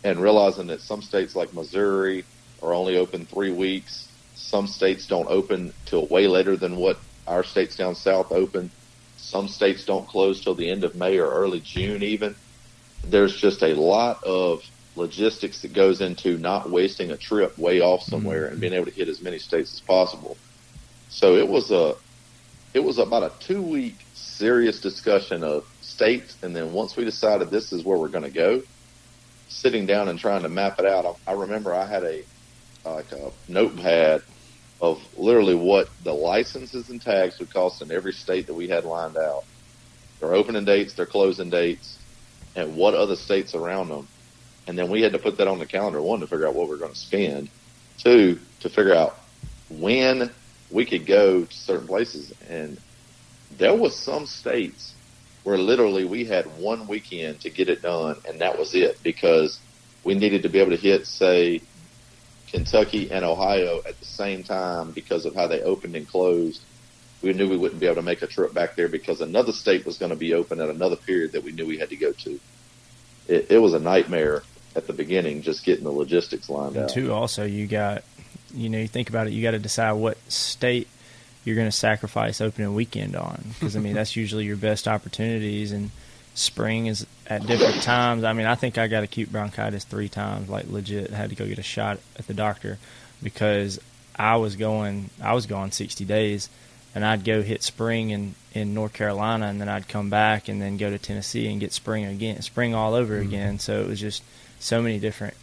[0.03, 2.25] and realizing that some states like Missouri
[2.61, 4.07] are only open three weeks.
[4.35, 8.69] Some states don't open till way later than what our states down south open.
[9.17, 12.35] Some states don't close till the end of May or early June even.
[13.03, 14.63] There's just a lot of
[14.95, 18.11] logistics that goes into not wasting a trip way off mm-hmm.
[18.11, 20.37] somewhere and being able to hit as many states as possible.
[21.09, 21.95] So it was a
[22.73, 27.49] it was about a two week serious discussion of states and then once we decided
[27.49, 28.61] this is where we're going to go,
[29.47, 31.05] sitting down and trying to map it out.
[31.05, 32.23] I, I remember I had a
[32.85, 34.21] like a notepad
[34.81, 38.85] of literally what the licenses and tags would cost in every state that we had
[38.85, 39.43] lined out.
[40.19, 41.97] Their opening dates, their closing dates,
[42.55, 44.07] and what other states around them.
[44.67, 46.67] And then we had to put that on the calendar, one, to figure out what
[46.67, 47.49] we are going to spend,
[47.97, 49.19] two, to figure out
[49.69, 50.29] when
[50.71, 52.33] we could go to certain places.
[52.49, 52.79] And
[53.57, 54.93] there was some states
[55.43, 59.59] where literally we had one weekend to get it done, and that was it because
[60.03, 61.61] we needed to be able to hit, say,
[62.55, 66.61] Kentucky and Ohio at the same time because of how they opened and closed.
[67.21, 69.85] We knew we wouldn't be able to make a trip back there because another state
[69.85, 72.11] was going to be open at another period that we knew we had to go
[72.13, 72.39] to.
[73.27, 74.43] It, it was a nightmare
[74.75, 76.75] at the beginning just getting the logistics lined up.
[76.75, 76.89] And out.
[76.89, 78.03] two, also you got,
[78.53, 80.87] you know, you think about it, you got to decide what state
[81.43, 85.71] you're going to sacrifice opening weekend on, because I mean that's usually your best opportunities,
[85.71, 85.91] and
[86.33, 88.23] spring is at different times.
[88.23, 91.09] I mean, I think I got acute bronchitis three times, like legit.
[91.11, 92.77] had to go get a shot at the doctor
[93.23, 93.79] because
[94.15, 96.49] I was going, I was gone 60 days,
[96.93, 100.61] and I'd go hit spring in in North Carolina, and then I'd come back and
[100.61, 103.27] then go to Tennessee and get spring again, spring all over Mhm.
[103.27, 103.59] again.
[103.59, 104.23] So it was just
[104.61, 105.33] so many different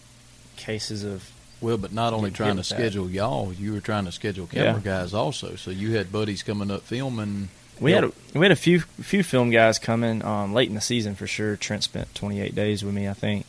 [0.56, 2.74] cases of Well, but not only trying to with that.
[2.74, 5.00] schedule y'all, you were trying to schedule camera Yeah.
[5.02, 5.56] guys also.
[5.56, 7.50] So you had buddies coming up filming.
[7.80, 10.80] We had a, we had a few few film guys coming um, late in the
[10.80, 11.56] season for sure.
[11.56, 13.46] Trent spent 28 days with me, I think.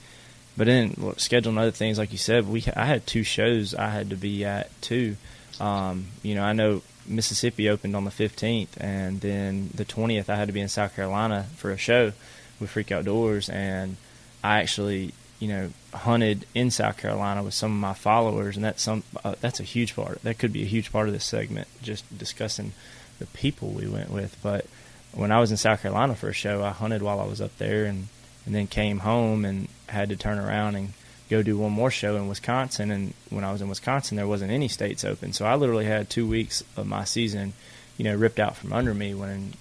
[0.55, 3.89] But then look, scheduling other things, like you said, we I had two shows I
[3.89, 5.17] had to be at too.
[5.59, 10.35] Um, you know, I know Mississippi opened on the 15th, and then the 20th I
[10.35, 12.13] had to be in South Carolina for a show
[12.59, 13.97] with Freak Outdoors, and
[14.43, 18.81] I actually you know hunted in South Carolina with some of my followers, and that's
[18.81, 20.21] some uh, that's a huge part.
[20.23, 22.73] That could be a huge part of this segment, just discussing
[23.19, 24.37] the people we went with.
[24.41, 24.65] But
[25.13, 27.57] when I was in South Carolina for a show, I hunted while I was up
[27.57, 28.07] there, and
[28.45, 30.93] and then came home and had to turn around and
[31.29, 32.91] go do one more show in Wisconsin.
[32.91, 36.09] And when I was in Wisconsin, there wasn't any states open, so I literally had
[36.09, 37.53] two weeks of my season,
[37.97, 39.53] you know, ripped out from under me when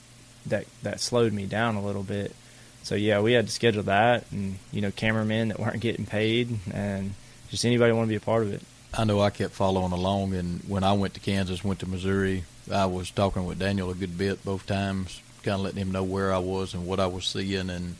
[0.46, 2.34] that that slowed me down a little bit.
[2.82, 6.58] So yeah, we had to schedule that, and you know, cameramen that weren't getting paid,
[6.72, 7.14] and
[7.48, 8.62] just anybody want to be a part of it.
[8.94, 12.44] I know I kept following along, and when I went to Kansas, went to Missouri,
[12.70, 16.04] I was talking with Daniel a good bit both times, kind of letting him know
[16.04, 17.96] where I was and what I was seeing, and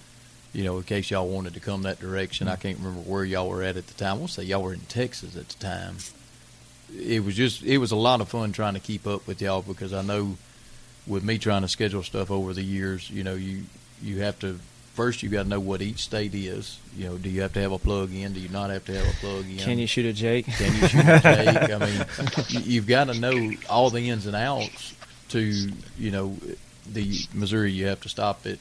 [0.53, 2.46] you know, in case y'all wanted to come that direction.
[2.46, 4.18] I can't remember where y'all were at at the time.
[4.18, 5.96] We'll say y'all were in Texas at the time.
[6.94, 9.62] It was just, it was a lot of fun trying to keep up with y'all
[9.62, 10.37] because I know
[11.07, 13.64] with me trying to schedule stuff over the years, you know, you
[14.03, 14.59] you have to
[14.95, 16.79] first you got to know what each state is.
[16.97, 18.33] You know, do you have to have a plug in?
[18.33, 19.59] Do you not have to have a plug in?
[19.59, 20.47] Can you shoot a Jake?
[20.47, 21.71] Can you shoot a Jake?
[21.71, 22.07] I mean,
[22.49, 24.95] you, you've got to know all the ins and outs
[25.31, 26.37] to, you know,
[26.91, 27.73] the Missouri.
[27.73, 28.59] You have to stop at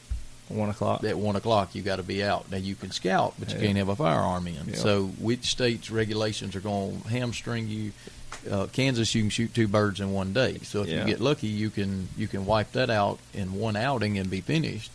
[0.47, 1.03] one o'clock.
[1.03, 2.49] At one o'clock, you got to be out.
[2.51, 3.65] Now you can scout, but you Yeah.
[3.65, 4.55] can't have a firearm in.
[4.69, 4.75] Yeah.
[4.75, 7.91] So, which states' regulations are going to hamstring you?
[8.49, 10.57] Uh, Kansas, you can shoot two birds in one day.
[10.63, 11.01] So if Yeah.
[11.01, 14.41] you get lucky, you can you can wipe that out in one outing and be
[14.41, 14.89] finished.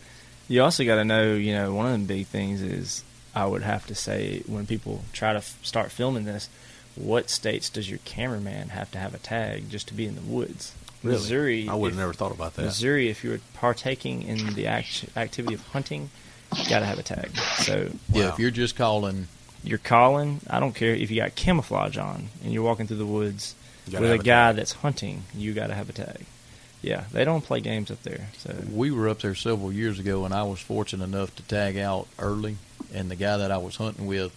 [0.47, 3.03] You also got to know, you know, one of the big things is
[3.35, 6.49] I would have to say when people try to f- start filming this,
[6.95, 10.21] what states does your cameraman have to have a tag just to be in the
[10.21, 10.73] woods?
[11.03, 11.17] Really?
[11.17, 11.69] Missouri.
[11.69, 12.63] I would have never thought about that.
[12.65, 16.09] Missouri, if you were partaking in the act- activity of hunting,
[16.55, 17.37] you got to have a tag.
[17.59, 18.33] So Yeah, Wow.
[18.33, 19.27] if you're just calling,
[19.63, 20.39] you're calling.
[20.49, 23.53] I don't care if you got camouflage on and you're walking through the woods
[23.85, 24.55] with a a guy tag.
[24.55, 25.23] that's hunting.
[25.35, 26.25] You got to have a tag.
[26.81, 28.29] Yeah, they don't play games up there.
[28.37, 31.77] So we were up there several years ago, and I was fortunate enough to tag
[31.77, 32.57] out early.
[32.93, 34.31] And the guy that I was hunting with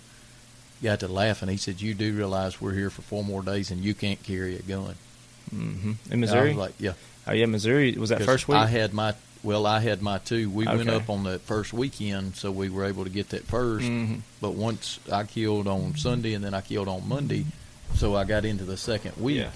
[0.82, 1.48] got to laughing.
[1.50, 4.56] He said, "You do realize we're here for four more days, and you can't carry
[4.56, 4.94] a gun."
[5.50, 6.54] hmm in Missouri.
[6.54, 6.92] like, "Yeah."
[7.26, 8.56] oh yeah, Missouri was that first week.
[8.56, 10.48] I had my well, I had my two.
[10.50, 13.86] We went up on the first weekend, so we were able to get that 1st
[13.86, 14.20] Mhm.
[14.40, 17.46] But once I killed on Sunday, and then I killed on Monday,
[17.94, 19.38] so I got into the second week.
[19.38, 19.50] Yeah.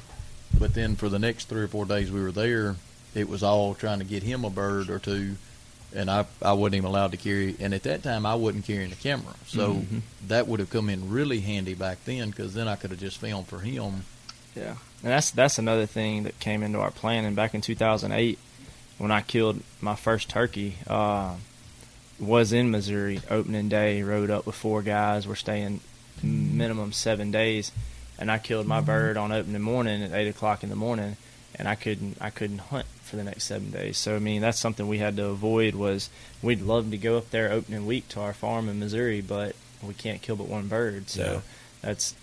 [0.59, 2.77] But then for the next three or four days we were there,
[3.15, 5.37] it was all trying to get him a bird or two,
[5.95, 7.55] and I I wasn't even allowed to carry.
[7.61, 10.01] And at that time, I wasn't carrying a camera, so Mhm.
[10.29, 13.19] that would have come in really handy back then because then I could have just
[13.19, 14.05] filmed for him.
[14.57, 14.71] Yeah,
[15.03, 18.39] and that's that's another thing that came into our planning back in 2008
[18.99, 20.77] when I killed my first turkey.
[20.87, 21.35] Uh,
[22.21, 24.01] was in Missouri opening day.
[24.03, 25.27] Rode up with four guys.
[25.27, 25.81] We're staying
[26.23, 27.73] minimum seven days,
[28.19, 28.87] and I killed my mm-hmm.
[28.87, 31.17] bird on opening morning at eight o'clock in the morning,
[31.55, 33.99] and I couldn't I couldn't hunt for the next seven days.
[33.99, 35.75] So I mean that's something we had to avoid.
[35.75, 36.11] Was
[36.43, 39.95] we'd love to go up there opening week to our farm in Missouri, but we
[39.95, 41.11] can't kill but one bird.
[41.11, 41.41] So Yeah.
[41.83, 42.15] that's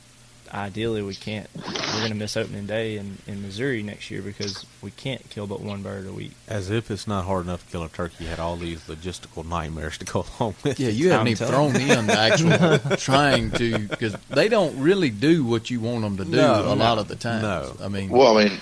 [0.54, 4.66] ideally we can't we're going to miss opening day in, in Missouri next year because
[4.82, 6.32] we can't kill but one bird a week.
[6.48, 9.46] As if it's not hard enough to kill a turkey, you had all these logistical
[9.48, 10.80] nightmares to go along with.
[10.80, 14.78] Yeah, you haven't I'm even telling thrown in the actual trying to because they don't
[14.80, 17.42] really do what you want them to do No, a no, lot of the time.
[17.42, 17.76] no.
[17.82, 18.60] I mean, Well, I mean,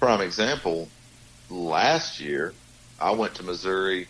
[0.00, 0.88] prime example,
[1.50, 2.52] last year
[3.00, 4.08] I went to Missouri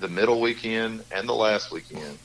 [0.00, 2.18] the middle weekend and the last weekend.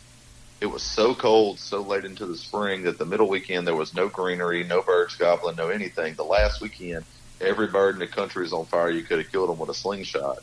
[0.64, 3.94] It was so cold, so late into the spring that the middle weekend there was
[3.94, 6.14] no greenery, no birds gobbling, no anything.
[6.14, 7.04] The last weekend,
[7.42, 8.90] every bird in the country was on fire.
[8.90, 10.38] You could have killed them with a slingshot,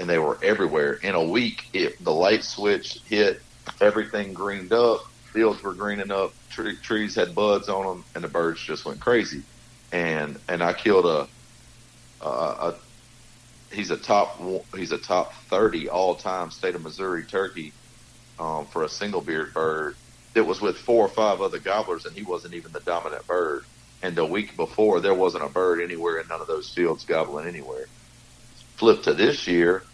[0.00, 0.94] and they were everywhere.
[0.94, 3.40] In a week, it, the light switch hit,
[3.80, 8.28] everything greened up, fields were greening up, tre- trees had buds on them, and the
[8.28, 9.44] birds just went crazy.
[9.92, 11.28] And and I killed a
[12.20, 12.74] a, a
[13.70, 14.42] he's a top
[14.74, 17.72] he's a top thirty all time state of Missouri turkey
[18.38, 19.96] um, for a single beard bird
[20.34, 23.64] that was with four or five other gobblers, and he wasn't even the dominant bird.
[24.02, 27.46] And the week before, there wasn't a bird anywhere in none of those fields gobbling
[27.46, 27.86] anywhere.
[28.76, 29.84] Flip to this year,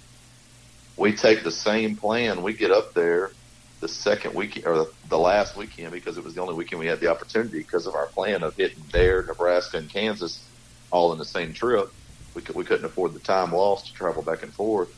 [0.96, 2.42] we take the same plan.
[2.42, 3.32] We get up there
[3.80, 7.00] the second weekend or the, last weekend because it was the only weekend we had
[7.00, 10.44] the opportunity because of our plan of hitting there, Nebraska, and Kansas
[10.90, 11.92] all in the same trip.
[12.34, 14.92] We, could, we couldn't afford the time lost to travel back and forth.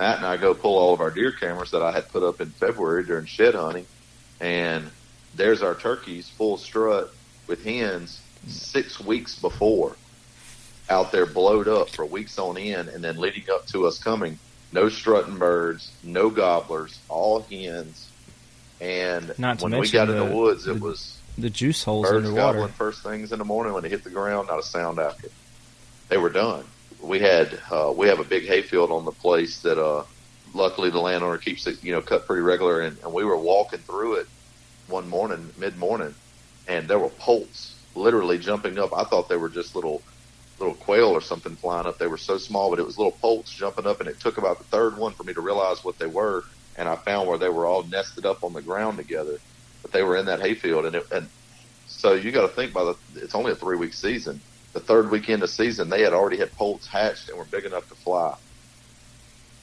[0.00, 2.40] Matt and I go pull all of our deer cameras that I had put up
[2.40, 3.84] in February during shed hunting,
[4.40, 4.90] and
[5.36, 7.12] there's our turkeys full strut
[7.46, 9.96] with hens six weeks before
[10.88, 14.38] out there blowed up for weeks on end, and then leading up to us coming,
[14.72, 18.08] no strutting birds, no gobblers, all hens.
[18.80, 22.06] And Not when we got in the- the woods, it the- was The juice holes
[22.08, 22.58] birds underwater.
[22.58, 25.28] gobbling first things in the morning when they hit the ground, not a sound after.
[26.08, 26.64] they were done.
[27.02, 30.04] We had uh, we have a big hayfield on the place that uh,
[30.54, 33.80] luckily the landowner keeps it you know cut pretty regular, and, and we were walking
[33.80, 34.28] through it
[34.88, 36.14] one morning, mid morning,
[36.68, 38.92] and there were poults literally jumping up.
[38.96, 40.02] I thought they were just little
[40.58, 41.98] little quail or something flying up.
[41.98, 44.58] They were so small, but it was little poults jumping up, and it took about
[44.58, 46.44] the third one for me to realize what they were.
[46.76, 49.38] And I found where they were all nested up on the ground together,
[49.82, 51.28] but they were in that hayfield, and it, and
[51.86, 54.40] so you got to think by the it's only a three week season.
[54.72, 57.88] The third weekend of season, they had already had poults hatched and were big enough
[57.88, 58.36] to fly.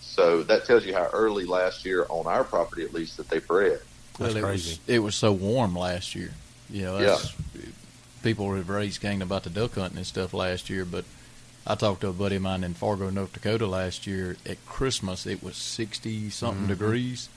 [0.01, 3.39] So that tells you how early last year on our property, at least, that they
[3.39, 3.79] bred.
[4.17, 4.71] That's well, it crazy.
[4.71, 6.33] was it was so warm last year.
[6.69, 7.33] You know, that's,
[8.23, 11.05] people were raised gang about the duck hunting and stuff last year, but
[11.65, 14.35] I talked to a buddy of mine in Fargo, North Dakota last year.
[14.45, 16.69] At Christmas, it was sixty something Mhm.
[16.69, 17.29] degrees.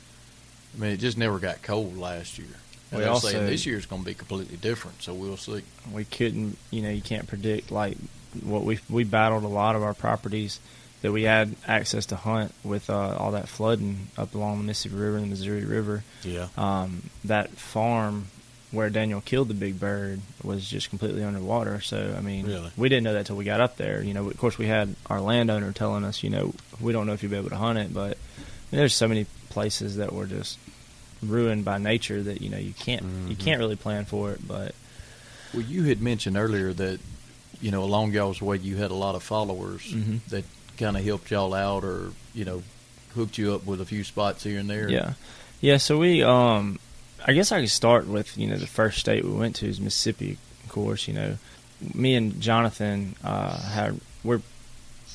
[0.75, 2.57] I mean, it just never got cold last year.
[2.93, 5.63] And We also- saying this year's going to be completely different, so we'll see.
[5.93, 7.97] we couldn't you know you can't predict like
[8.43, 10.59] what we we battled a lot of our properties
[11.03, 14.97] that we had access to hunt with uh, all that flooding up along the Mississippi
[14.97, 16.05] River and the Missouri River.
[16.25, 16.49] Yeah.
[16.59, 18.27] Um, that farm
[18.71, 21.81] where Daniel killed the big bird was just completely underwater.
[21.81, 22.71] So I mean, Really?
[22.77, 24.03] we didn't know that till we got up there.
[24.03, 27.13] You know, of course we had our landowner telling us, you know, we don't know
[27.15, 30.13] if you'll be able to hunt it, but I mean, there's so many places that
[30.13, 30.59] were just
[31.23, 33.39] ruined by nature that you know you can't you Mhm.
[33.39, 34.75] can't really plan for it, but.
[35.53, 37.01] Well, you had mentioned earlier that
[37.61, 40.21] you know along y'all's way you had a lot of followers Mhm.
[40.29, 40.45] that
[40.79, 42.63] kind of helped y'all out, or you know
[43.17, 44.89] hooked you up with a few spots here and there.
[44.89, 45.15] Yeah,
[45.61, 45.77] yeah.
[45.79, 46.79] So we, um,
[47.27, 49.81] I guess I could start with you know the first state we went to is
[49.81, 50.39] Mississippi.
[50.65, 51.37] Of course, you know,
[51.95, 54.43] me and Jonathan uh, had we're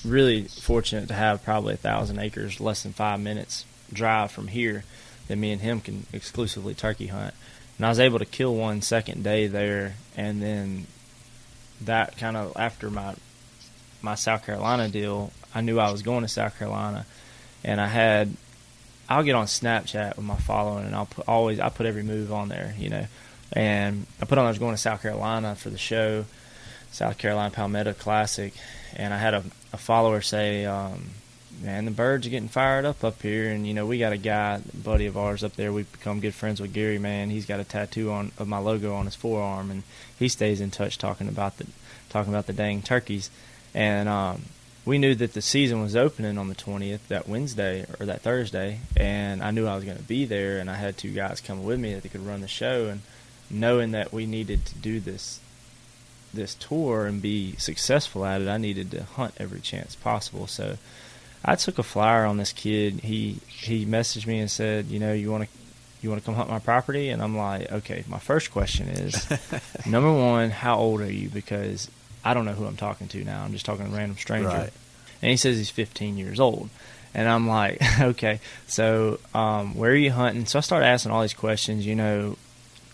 [0.03, 3.63] really fortunate to have probably a thousand acres, less than five minutes
[3.93, 4.83] drive from here,
[5.27, 7.33] that me and him can exclusively turkey hunt.
[7.77, 10.87] And I was able to kill one second day there, and then
[11.81, 13.15] that kind of after my
[14.01, 17.05] my South Carolina deal, I knew I was going to South Carolina,
[17.63, 18.35] and I had
[19.09, 22.31] I'll get on Snapchat with my following, and I'll put always I put every move
[22.31, 23.05] on there, you know.
[23.53, 26.25] And I put on I was going to South Carolina for the show,
[26.91, 28.53] South Carolina Palmetto Classic,
[28.95, 31.11] and I had a, a follower say, um,
[31.61, 34.17] "Man, the birds are getting fired up up here." And you know, we got a
[34.17, 35.71] guy, a buddy of ours up there.
[35.73, 36.99] We've become good friends with Gary.
[36.99, 39.83] Man, he's got a tattoo on of my logo on his forearm, and
[40.17, 41.67] he stays in touch talking about the
[42.09, 43.29] talking about the dang turkeys.
[43.73, 44.43] And um,
[44.85, 48.79] we knew that the season was opening on the 20th, that Wednesday or that Thursday,
[48.95, 51.65] and I knew I was going to be there, and I had two guys coming
[51.65, 53.01] with me that they could run the show, and
[53.49, 55.39] knowing that we needed to do this
[56.33, 60.47] this tour and be successful at it, I needed to hunt every chance possible.
[60.47, 60.77] So
[61.45, 63.01] I took a flyer on this kid.
[63.01, 65.49] He he messaged me and said, you know, you want to
[66.01, 67.09] you want to come hunt my property?
[67.09, 68.03] And I'm like, okay.
[68.07, 69.27] My first question is,
[69.85, 71.29] number one, how old are you?
[71.29, 71.89] Because
[72.23, 73.43] I don't know who I'm talking to now.
[73.43, 74.47] I'm just talking to a random stranger.
[74.47, 74.73] Right.
[75.21, 76.69] And he says he's 15 years old.
[77.13, 80.45] And I'm like, okay, so um, where are you hunting?
[80.45, 81.85] So I start asking all these questions.
[81.85, 82.37] You know,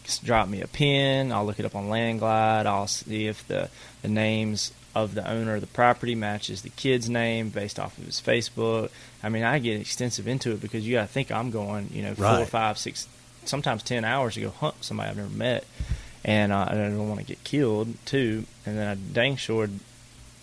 [0.03, 1.31] just drop me a pin.
[1.31, 2.65] I'll look it up on LandGlide.
[2.65, 3.69] I'll see if the,
[4.01, 8.06] the names of the owner of the property matches the kid's name based off of
[8.06, 8.89] his Facebook.
[9.23, 12.01] I mean, I get extensive into it because you got to think I'm going, you
[12.04, 12.47] know, four, Right.
[12.47, 13.08] five, six,
[13.45, 15.63] sometimes 10 hours to go hunt somebody I've never met.
[16.23, 18.45] And uh, I don't want to get killed, too.
[18.65, 19.69] And then I dang sure,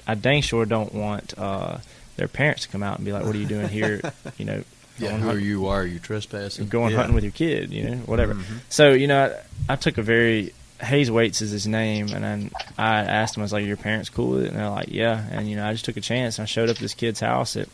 [0.07, 1.79] I dang sure don't want uh,
[2.17, 4.01] their parents to come out and be like, what are you doing here?
[4.39, 4.65] you know,
[4.99, 5.61] Yeah, who hunt- you?
[5.61, 6.67] Why are you trespassing?
[6.69, 6.97] going Yeah.
[6.99, 8.35] hunting with your kid, you know, whatever.
[8.35, 8.45] Mhm.
[8.71, 9.33] So, you know,
[9.69, 13.43] I, I took a very Hayes Waits is his name, and then I asked him,
[13.43, 15.67] I was like, "Your parents cool with it?" And they're like, "Yeah." And you know,
[15.67, 16.39] I just took a chance.
[16.39, 17.69] And I showed up at this kid's house at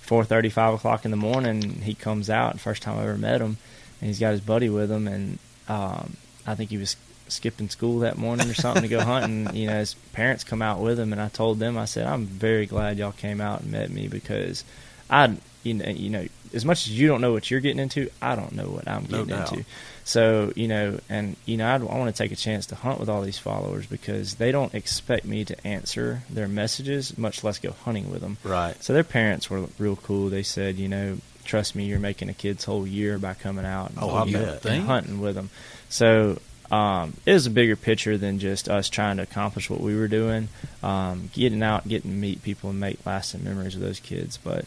[0.00, 1.62] four thirty, five o'clock in the morning.
[1.82, 3.56] He comes out, first time I ever met him,
[4.00, 6.96] and he's got his buddy with him, and um, I think he was
[7.28, 9.54] skipping school that morning or something to go hunting.
[9.56, 12.26] You know, his parents come out with him, and I told them, I said, "I'm
[12.26, 14.64] very glad y'all came out and met me because
[15.08, 18.10] I, you know, you know, as much as you don't know what you're getting into,
[18.20, 19.52] I don't know what I'm No getting doubt.
[19.52, 19.64] into."
[20.06, 23.00] So you know, and you know, I'd, I want to take a chance to hunt
[23.00, 27.58] with all these followers because they don't expect me to answer their messages, much less
[27.58, 28.36] go hunting with them.
[28.44, 28.80] Right.
[28.82, 30.28] So their parents were real cool.
[30.28, 33.90] They said, you know, trust me, you're making a kid's whole year by coming out
[33.90, 34.66] and, Oh, I you know, bet.
[34.66, 35.48] and hunting with them.
[35.88, 36.38] So
[36.70, 40.08] um, it was a bigger picture than just us trying to accomplish what we were
[40.08, 40.48] doing,
[40.82, 44.36] um, getting out, getting to meet people and make lasting memories with those kids.
[44.36, 44.66] But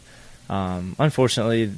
[0.50, 1.72] um, unfortunately,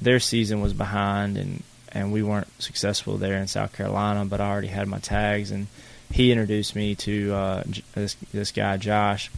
[0.00, 4.24] their season was behind and and we weren't successful there in South Carolina.
[4.24, 5.68] But I already had my tags, and
[6.10, 7.62] he introduced me to uh,
[7.94, 9.30] this this guy Josh,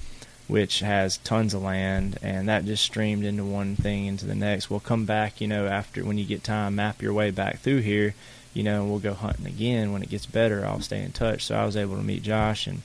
[0.49, 4.71] which has tons of land, and that just streamed into one thing into the next.
[4.71, 7.81] We'll come back, you know, after when you get time, map your way back through
[7.81, 8.15] here,
[8.55, 10.65] you know, and we'll go hunting again when it gets better.
[10.65, 11.45] I'll stay in touch.
[11.45, 12.83] So I was able to meet Josh and.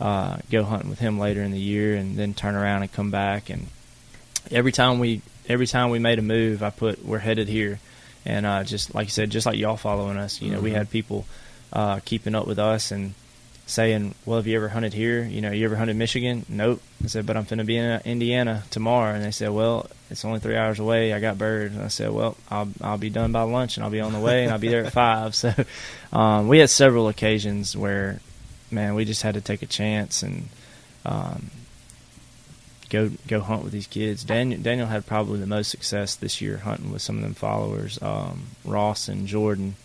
[0.00, 3.10] uh, go hunting with him later in the year, and then turn around and come
[3.10, 3.50] back.
[3.50, 3.66] And
[4.50, 7.80] every time we every time we made a move, I put we're headed here,
[8.26, 10.74] and uh, just like you said, just like y'all following us, you know, we Mhm.
[10.74, 11.24] had people
[11.72, 13.14] uh, keeping up with us and
[13.66, 15.22] saying, "Well, have you ever hunted here?
[15.22, 16.44] You know, you ever hunted Michigan?
[16.48, 19.50] Nope." I said, "But I'm going to be in uh, Indiana tomorrow," and they said,
[19.50, 21.12] "Well, it's only three hours away.
[21.12, 23.90] I got birds." And I said, "Well, I'll I'll be done by lunch, and I'll
[23.90, 25.34] be on the way, and I'll be there at five.
[25.40, 25.54] So,
[26.12, 28.18] um, we had several occasions where,
[28.70, 30.48] man, we just had to take a chance and.
[31.06, 31.50] Um,
[32.90, 34.24] Go go hunt with these kids.
[34.24, 38.00] Daniel Daniel had probably the most success this year hunting with some of them followers.
[38.02, 39.76] Um, Ross and Jordan.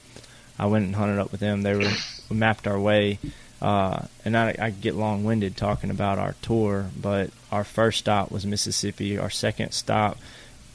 [0.57, 1.61] I went and hunted up with them.
[1.61, 1.91] They were
[2.29, 3.19] we mapped our way,
[3.61, 6.89] uh, and I, I get long winded talking about our tour.
[6.99, 9.19] But our first stop was Mississippi.
[9.19, 10.17] Our second stop,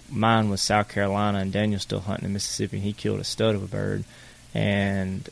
[0.08, 2.76] mine was South Carolina, and Daniel's still hunting in Mississippi.
[2.76, 4.04] And he killed a stud of a bird,
[4.54, 5.28] and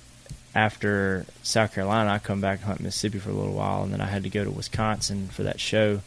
[0.53, 4.01] after South Carolina, I come back and hunt Mississippi for a little while, and then
[4.01, 6.01] I had to go to Wisconsin for that show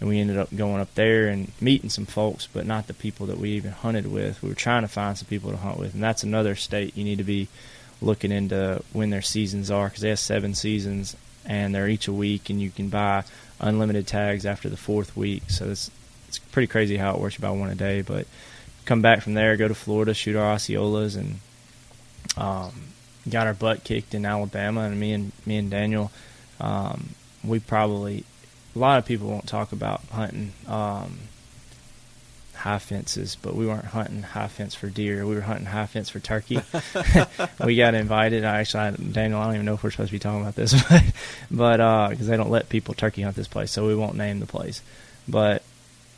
[0.00, 3.26] and we ended up going up there and meeting some folks, but not the people
[3.26, 4.42] that we even hunted with.
[4.42, 7.04] We were trying to find some people to hunt with, and that's another state you
[7.04, 7.48] need to be
[8.00, 12.12] looking into when their seasons are because they have seven seasons and they're each a
[12.12, 13.24] week, and you can buy
[13.60, 15.42] unlimited tags after the fourth week.
[15.48, 15.90] So it's
[16.28, 17.36] it's pretty crazy how it works.
[17.38, 18.26] You buy one a day, but
[18.84, 21.40] come back from there, go to Florida, shoot our Osceolas, and
[22.36, 22.72] um,
[23.28, 24.82] got our butt kicked in Alabama.
[24.82, 26.12] And me and me and Daniel,
[26.60, 27.10] um,
[27.42, 28.24] we probably
[28.74, 31.18] a lot of people won't talk about hunting um,
[32.58, 35.24] high fences, but we weren't hunting high fence for deer.
[35.24, 36.60] We were hunting high fence for turkey.
[37.64, 38.44] we got invited.
[38.44, 40.56] I actually, I, Daniel, I don't even know if we're supposed to be talking about
[40.56, 41.04] this, but
[41.50, 44.46] but because they don't let people turkey hunt this place, so we won't name the
[44.46, 44.82] place.
[45.28, 45.62] But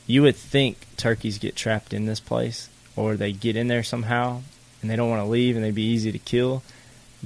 [0.06, 4.42] you would think turkeys get trapped in this place, or they get in there somehow,
[4.80, 6.62] and they don't want to leave, and they'd be easy to kill,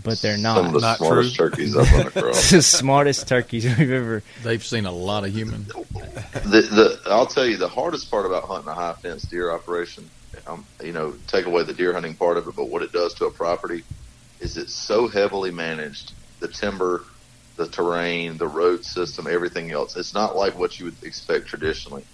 [0.02, 0.72] but they're Some of not.
[0.72, 1.50] the Not smartest true.
[1.50, 2.50] turkeys I've run across.
[2.50, 4.22] the smartest turkeys we've ever.
[4.42, 5.64] They've seen a lot of human.
[5.64, 10.08] the, the I'll tell you the hardest part about hunting a high fence deer operation,
[10.46, 13.14] um, you know, take away the deer hunting part of it, but what it does
[13.14, 13.84] to a property
[14.40, 16.12] is it's so heavily managed.
[16.40, 17.04] The timber,
[17.56, 19.96] the terrain, the road system, everything else.
[19.96, 22.04] It's not like what you would expect traditionally.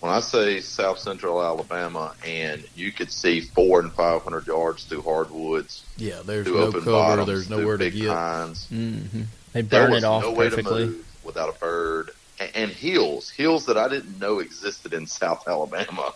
[0.00, 4.84] When I say South Central Alabama, and you could see four and five hundred yards
[4.84, 6.92] through hardwoods, Yeah, there's no open cover.
[6.92, 8.08] bottoms, there's nowhere to get.
[8.08, 9.22] pines, Mm-hmm.
[9.54, 10.84] They burn it off no way perfectly.
[10.84, 15.06] to move without a bird and, and hills, hills that I didn't know existed in
[15.20, 16.12] South Alabama.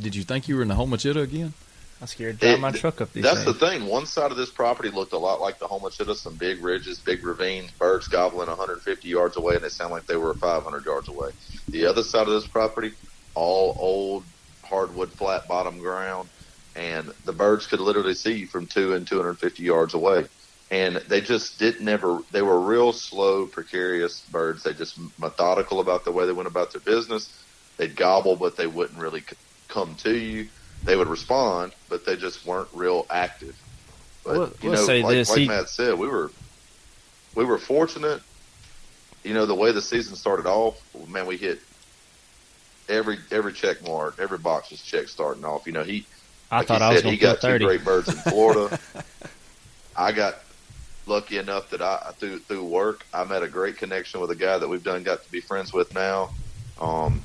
[0.00, 1.52] Did you think you were in the Homochitto again?
[2.00, 3.58] I'm scared to drive It- my truck up these That's things.
[3.58, 3.86] the thing.
[3.86, 7.24] One side of this property looked a lot like the Homochitto, some big ridges, big
[7.24, 11.30] ravines, birds gobbling 150 yards away, and they sound like they were 500 yards away.
[11.68, 12.92] The other side of this property,
[13.34, 14.24] all old
[14.64, 16.30] hardwood flat bottom ground,
[16.74, 20.26] and the birds could literally see you from two and 250 yards away.
[20.70, 24.62] And they just didn't ever, they were real slow, precarious birds.
[24.64, 27.30] They just methodical about the way they went about their business.
[27.78, 29.24] They'd gobble, but they wouldn't really
[29.68, 30.48] come to you.
[30.84, 33.56] They would respond, but they just weren't real active.
[34.24, 36.30] But We'll- you know, like, this, like he- Matt said, we were
[37.34, 38.22] we were fortunate.
[39.22, 40.78] You know, the way the season started off,
[41.08, 41.60] man, we hit
[42.88, 45.66] every every check mark, every box was checked starting off.
[45.66, 46.06] You know, he
[46.50, 47.64] I like thought he I was said, going he got two 30.
[47.64, 48.78] great birds in Florida.
[49.96, 50.36] I got
[51.06, 54.58] lucky enough that I through through work I met a great connection with a guy
[54.58, 56.30] that we've done got to be friends with now.
[56.80, 57.22] Um,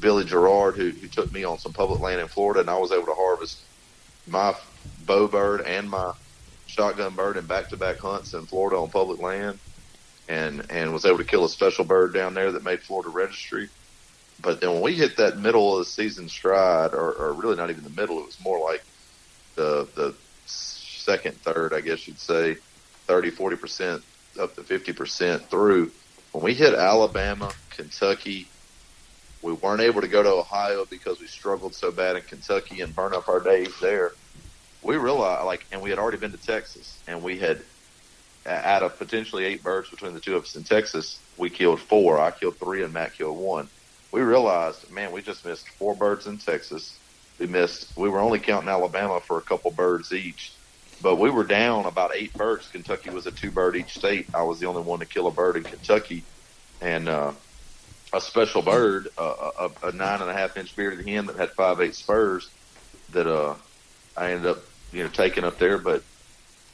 [0.00, 2.92] Billy Gerard, who, who took me on some public land in Florida, and I was
[2.92, 3.60] able to harvest
[4.26, 4.54] my
[5.06, 6.12] bow bird and my
[6.66, 9.58] shotgun bird in back to back hunts in Florida on public land,
[10.28, 13.68] and and was able to kill a special bird down there that made Florida registry.
[14.40, 17.70] But then when we hit that middle of the season stride, or, or really not
[17.70, 18.84] even the middle, it was more like
[19.54, 20.14] the the
[20.46, 22.56] second, third, I guess you'd say,
[23.06, 24.02] 30, 40 percent
[24.38, 25.90] up to fifty percent through.
[26.32, 28.48] When we hit Alabama, Kentucky,
[29.46, 32.94] we weren't able to go to Ohio because we struggled so bad in Kentucky and
[32.94, 34.10] burn up our days there.
[34.82, 37.62] We realized, like, and we had already been to Texas, and we had,
[38.44, 42.20] out of potentially eight birds between the two of us in Texas, we killed four.
[42.20, 43.68] I killed three, and Matt killed one.
[44.10, 46.98] We realized, man, we just missed four birds in Texas.
[47.38, 47.96] We missed.
[47.96, 50.52] We were only counting Alabama for a couple birds each,
[51.02, 52.68] but we were down about eight birds.
[52.68, 54.26] Kentucky was a two bird each state.
[54.34, 56.24] I was the only one to kill a bird in Kentucky,
[56.80, 57.32] and uh,
[58.16, 61.50] a special bird, uh, a, a nine and a half inch bearded hen that had
[61.50, 62.48] five eight spurs
[63.12, 63.54] that uh,
[64.16, 64.58] I ended up
[64.92, 65.78] you know taking up there.
[65.78, 66.02] But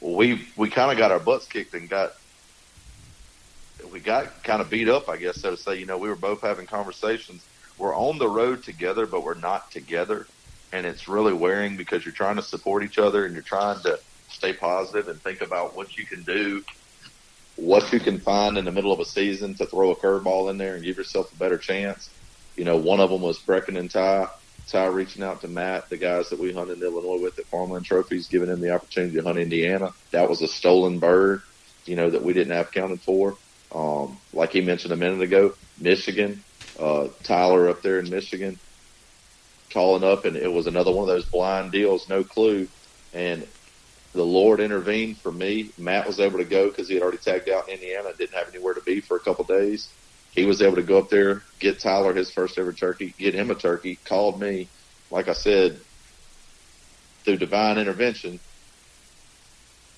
[0.01, 2.15] we we kind of got our butts kicked and got
[3.93, 5.79] we got kind of beat up, I guess so to say.
[5.79, 7.45] You know, we were both having conversations.
[7.77, 10.29] We're on the road together, but we're not together,
[10.73, 13.99] and it's really wearing because you're trying to support each other and you're trying to
[14.29, 16.63] stay positive and think about what you can do
[17.57, 20.59] what you can find in the middle of a season to throw a curveball in
[20.59, 22.11] there and give yourself a better chance.
[22.57, 24.29] You know, one of them was Brecken and Ty.
[24.69, 27.85] Ty reaching out to Matt, the guys that we hunted in Illinois with at Farmland
[27.85, 29.93] Trophies, giving him the opportunity to hunt Indiana.
[30.13, 31.43] That was a stolen bird,
[31.85, 33.37] you know, that we didn't have counted for.
[33.75, 36.43] Um, like he mentioned a minute ago, Michigan,
[36.79, 38.59] uh, Tyler up there in Michigan,
[39.71, 42.69] calling up, and it was another one of those blind deals, no clue.
[43.13, 43.47] And
[44.13, 45.71] the Lord intervened for me.
[45.79, 48.49] Matt was able to go because he had already tagged out in Indiana, didn't have
[48.49, 49.89] anywhere to be for a couple days.
[50.33, 53.51] He was able to go up there, get Tyler his first ever turkey, get him
[53.51, 54.69] a turkey, called me.
[55.11, 55.81] Like I said,
[57.25, 58.41] through divine intervention,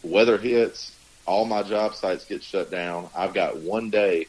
[0.02, 0.96] weather hits,
[1.26, 3.08] all my job sites get shut down.
[3.16, 4.26] I've got one day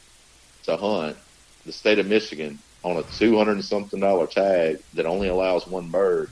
[0.63, 1.17] to hunt
[1.65, 5.67] the state of Michigan on a two hundred and something dollar tag that only allows
[5.67, 6.29] one bird.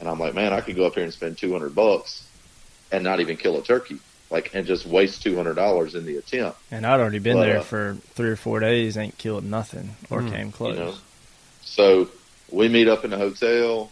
[0.00, 2.27] And I'm like, man, I could go up here and spend two hundred bucks
[2.92, 3.98] and not even kill a turkey,
[4.30, 6.58] like, and just waste two hundred dollars in the attempt.
[6.70, 9.96] And I'd already been But, there uh, for three or four days, ain't killed nothing
[10.10, 10.30] or Hmm.
[10.30, 10.76] came close.
[10.76, 10.94] You know?
[11.62, 12.08] So
[12.50, 13.90] we meet up in the hotel.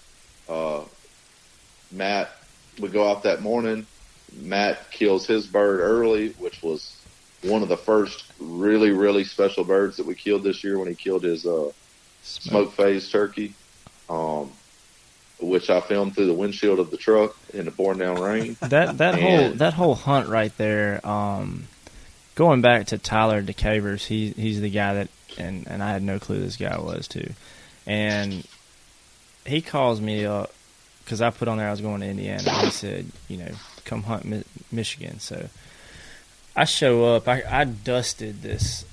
[0.48, 0.82] Uh,
[1.92, 2.30] Matt,
[2.80, 3.86] we go out that morning.
[4.40, 6.92] Matt kills his bird early, which was
[7.42, 10.94] one of the first really, really special birds that we killed this year when he
[10.94, 11.70] killed his uh,
[12.22, 13.54] smoke phase turkey,
[14.08, 14.50] um,
[15.40, 18.56] which I filmed through the windshield of the truck in the pouring down rain.
[18.62, 21.06] that that whole that whole hunt right there.
[21.06, 21.68] Um,
[22.34, 25.08] going back to Tyler DeCavers, he he's the guy that,
[25.38, 27.30] and and I had no clue this guy was too,
[27.86, 28.46] and
[29.44, 30.52] he calls me up
[31.04, 32.50] because I put on there I was going to Indiana.
[32.64, 33.52] He said, you know,
[33.84, 35.20] come hunt Mi- Michigan.
[35.20, 35.48] So
[36.54, 37.28] I show up.
[37.28, 38.84] I I dusted this.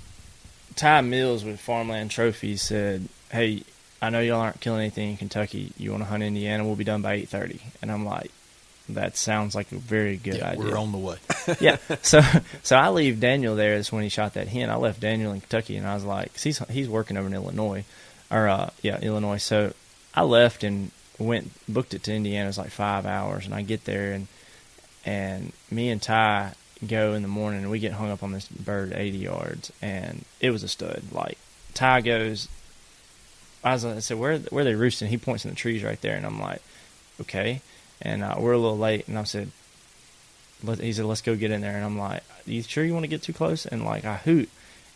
[0.76, 3.64] Ty Mills with Farmland Trophies said, "Hey,
[4.04, 5.72] I know y'all aren't killing anything in Kentucky.
[5.78, 6.66] You want to hunt Indiana?
[6.66, 8.32] We'll be done by 8:30." And I'm like,
[8.90, 11.16] "That sounds like a very good yeah, idea." we're on the way.
[11.62, 11.78] yeah.
[12.02, 12.22] So
[12.64, 13.78] so I leave Daniel there.
[13.78, 14.70] That's when he shot that hen.
[14.70, 17.34] I left Daniel in Kentucky, and I was like, 'cause he's he's working over in
[17.34, 17.86] Illinois,
[18.30, 19.38] or uh, yeah, Illinois.
[19.38, 19.74] So
[20.14, 22.50] I left and went booked it to Indiana.
[22.50, 24.28] It's like five hours, and I get there and
[25.06, 26.54] and me and Ty
[26.86, 30.26] go in the morning, and we get hung up on this bird 80 yards, and
[30.42, 31.04] it was a stud.
[31.14, 31.38] Like
[31.74, 32.50] Ty goes,
[33.64, 35.08] I was I said, where where are they roosting?
[35.08, 36.62] He points in the trees right there, and I'm like,
[37.22, 37.62] okay.
[38.02, 39.50] And uh, we're a little late, and I said,
[40.64, 41.76] let, he said, let's go get in there.
[41.76, 43.66] And I'm like, you sure you want to get too close?
[43.66, 44.50] And like, I hoot,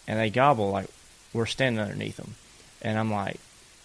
[0.07, 0.87] and they gobble like
[1.33, 2.35] we're standing underneath them.
[2.81, 3.39] And I'm like,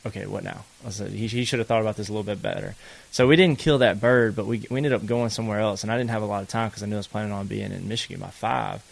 [0.07, 0.65] okay, what now?
[0.87, 2.75] I said, he, he should have thought about this a little bit better.
[3.11, 5.83] So we didn't kill that bird, but we, we ended up going somewhere else.
[5.83, 7.47] And I didn't have a lot of time because I knew I was planning on
[7.47, 8.83] being in Michigan by five.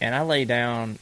[0.00, 0.98] And I lay down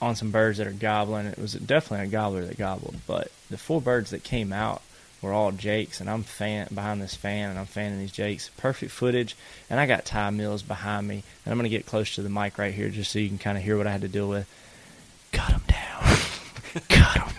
[0.00, 1.26] on some birds that are gobbling.
[1.26, 4.82] It was definitely a gobbler that gobbled, but the four birds that came out
[5.20, 8.50] were all jakes, and I'm fan behind this fan, and I'm fanning these jakes.
[8.56, 9.36] Perfect footage,
[9.68, 12.58] and I got Ty Mills behind me, and I'm gonna get close to the mic
[12.58, 14.48] right here just so you can kind of hear what I had to deal with.
[15.32, 17.34] Cut him down, cut him.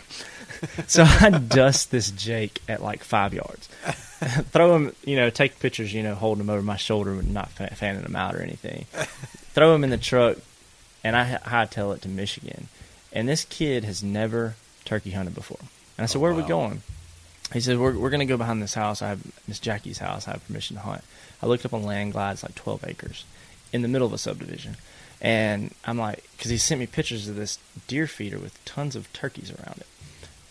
[0.88, 3.68] so I dust this jake at like five yards,
[4.52, 7.50] throw him, you know, take pictures, you know, holding him over my shoulder, and not
[7.50, 8.86] fanning him out or anything.
[9.54, 10.38] throw him in the truck,
[11.04, 12.68] and I hi- hightail it to Michigan.
[13.12, 15.60] And this kid has never turkey hunted before.
[15.98, 16.82] And I said, Oh, "Where are we going?"
[17.54, 19.02] He said, "We're we're going to go behind this house.
[19.02, 20.28] I have Miss Jackie's house.
[20.28, 21.04] I have permission to hunt."
[21.42, 22.34] I looked up on LandGlide.
[22.34, 23.26] It's like 12 acres
[23.72, 24.78] in the middle of a subdivision.
[25.22, 29.12] And I'm like, because he sent me pictures of this deer feeder with tons of
[29.14, 29.88] turkeys around it,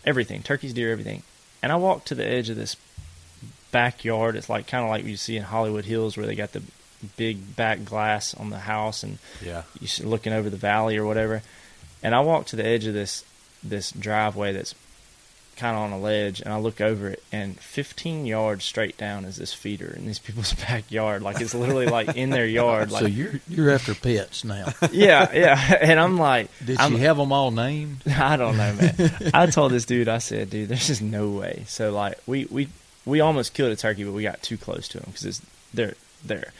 [0.05, 1.23] everything, turkeys, deer, everything.
[1.63, 2.77] And I walked to the edge of this
[3.71, 4.37] backyard.
[4.37, 6.63] It's like kind of like you see in Hollywood Hills where they got the
[7.17, 9.63] big back glass on the house and Yeah.
[9.81, 11.43] you see looking over the valley or whatever.
[12.03, 13.25] And I walk to the edge of this
[13.63, 14.75] this driveway that's
[15.57, 19.25] kind of on a ledge, and I look over it, and 15 yards straight down
[19.25, 21.23] is this feeder in these people's backyard.
[21.23, 22.91] Like it's literally like in their yard.
[22.93, 24.73] Like so you're you're after pets now.
[24.93, 25.79] yeah, yeah.
[25.81, 28.03] And I'm like, Did I'm, she have them all named?
[28.07, 29.31] I don't know, man.
[29.35, 31.65] I told this dude, I said, dude, there's just no way.
[31.67, 32.69] So like, we we
[33.05, 35.43] we almost killed a turkey, but we got too close to him because it's
[35.75, 35.95] they're
[36.25, 36.53] there.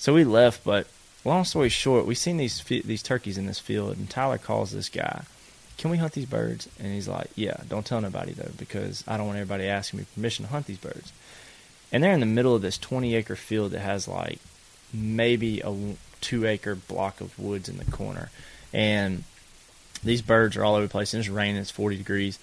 [0.00, 0.64] So we left.
[0.64, 0.86] But
[1.26, 4.88] long story short, we seen these these turkeys in this field, and Tyler calls this
[4.88, 5.24] guy.
[5.76, 6.68] Can we hunt these birds?
[6.78, 10.06] And he's like, Yeah, don't tell nobody though, because I don't want everybody asking me
[10.14, 11.12] permission to hunt these birds.
[11.92, 14.38] And they're in the middle of this 20 acre field that has like
[14.92, 18.30] maybe a two acre block of woods in the corner,
[18.72, 19.24] and
[20.02, 21.12] these birds are all over the place.
[21.12, 21.60] And it's raining.
[21.60, 22.38] It's 40 degrees.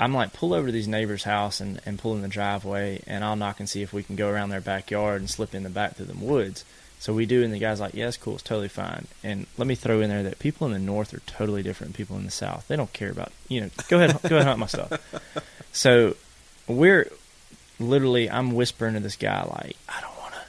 [0.00, 3.22] I'm like, pull over to these neighbor's house and, and pull in the driveway, and
[3.22, 5.68] I'll knock and see if we can go around their backyard and slip in the
[5.68, 6.64] back through them woods.
[7.00, 8.34] So we do, and the guy's like, yeah, it's cool.
[8.34, 9.06] It's totally fine.
[9.22, 11.98] And let me throw in there that people in the north are totally different than
[11.98, 12.66] people in the south.
[12.66, 15.44] They don't care about, you know, go ahead, go ahead and hunt my stuff.
[15.72, 16.16] So
[16.66, 17.08] we're
[17.78, 20.40] literally, I'm whispering to this guy, like, I don't want to,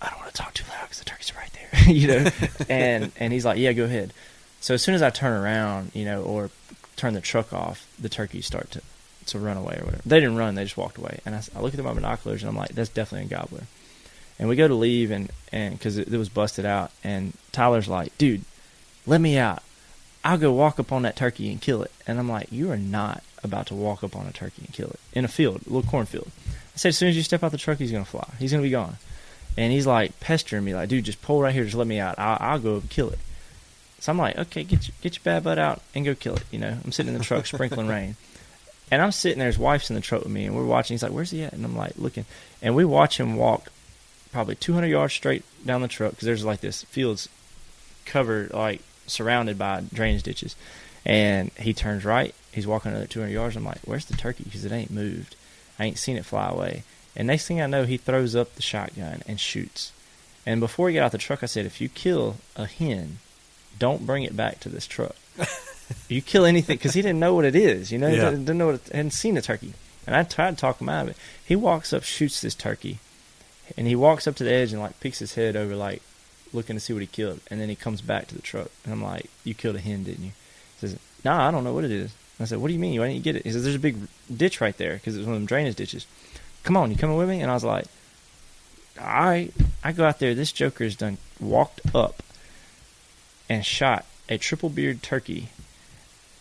[0.00, 2.30] I don't want to talk too loud because the turkeys are right there, you know.
[2.68, 4.12] and and he's like, yeah, go ahead.
[4.60, 6.50] So as soon as I turn around, you know, or
[6.96, 8.82] turn the truck off, the turkeys start to
[9.26, 10.02] to run away or whatever.
[10.04, 11.20] They didn't run; they just walked away.
[11.24, 13.62] And I, I look at my binoculars and I'm like, that's definitely a gobbler.
[14.38, 17.88] And we go to leave and and because it, it was busted out, and Tyler's
[17.88, 18.44] like, dude,
[19.06, 19.62] let me out.
[20.24, 21.92] I'll go walk up on that turkey and kill it.
[22.06, 24.88] And I'm like, you are not about to walk up on a turkey and kill
[24.88, 26.30] it in a field, a little cornfield.
[26.74, 28.26] I said, as soon as you step out the truck, he's gonna fly.
[28.38, 28.96] He's gonna be gone.
[29.56, 32.18] And he's like pestering me, like, dude, just pull right here, just let me out.
[32.18, 33.18] I'll, I'll go kill it.
[34.04, 36.44] So I'm like, okay, get your, get your bad butt out and go kill it.
[36.50, 38.16] You know, I'm sitting in the truck sprinkling rain,
[38.90, 39.46] and I'm sitting there.
[39.46, 40.92] His wife's in the truck with me, and we're watching.
[40.92, 41.54] He's like, where's he at?
[41.54, 42.26] And I'm like, looking,
[42.60, 43.72] and we watch him walk
[44.30, 47.30] probably 200 yards straight down the truck because there's like this fields
[48.04, 50.54] covered, like surrounded by drainage ditches,
[51.06, 52.34] and he turns right.
[52.52, 53.56] He's walking another 200 yards.
[53.56, 54.44] I'm like, where's the turkey?
[54.44, 55.34] Because it ain't moved.
[55.78, 56.82] I ain't seen it fly away.
[57.16, 59.92] And next thing I know, he throws up the shotgun and shoots.
[60.44, 63.20] And before he got out the truck, I said, if you kill a hen,
[63.78, 65.16] don't bring it back to this truck.
[66.08, 67.90] you kill anything because he didn't know what it is.
[67.92, 68.24] You know, he Yeah.
[68.30, 69.74] didn't, didn't know what it, hadn't seen a turkey.
[70.06, 71.16] And I tried to talk him out of it.
[71.44, 72.98] He walks up, shoots this turkey,
[73.76, 76.02] and he walks up to the edge and like peeks his head over, like
[76.52, 77.40] looking to see what he killed.
[77.50, 80.04] And then he comes back to the truck, and I'm like, "You killed a hen,
[80.04, 80.32] didn't you?"
[80.80, 82.98] He says, "Nah, I don't know what it is." I said, "What do you mean?
[83.00, 83.96] Why didn't you get it?" He says, "There's a big
[84.34, 86.06] ditch right there because it was one of them drainage ditches.
[86.64, 87.86] Come on, you coming with me?" And I was like,
[89.00, 89.52] "All right."
[89.82, 90.34] I go out there.
[90.34, 92.22] This joker has done walked up
[93.48, 95.48] and shot a triple beard turkey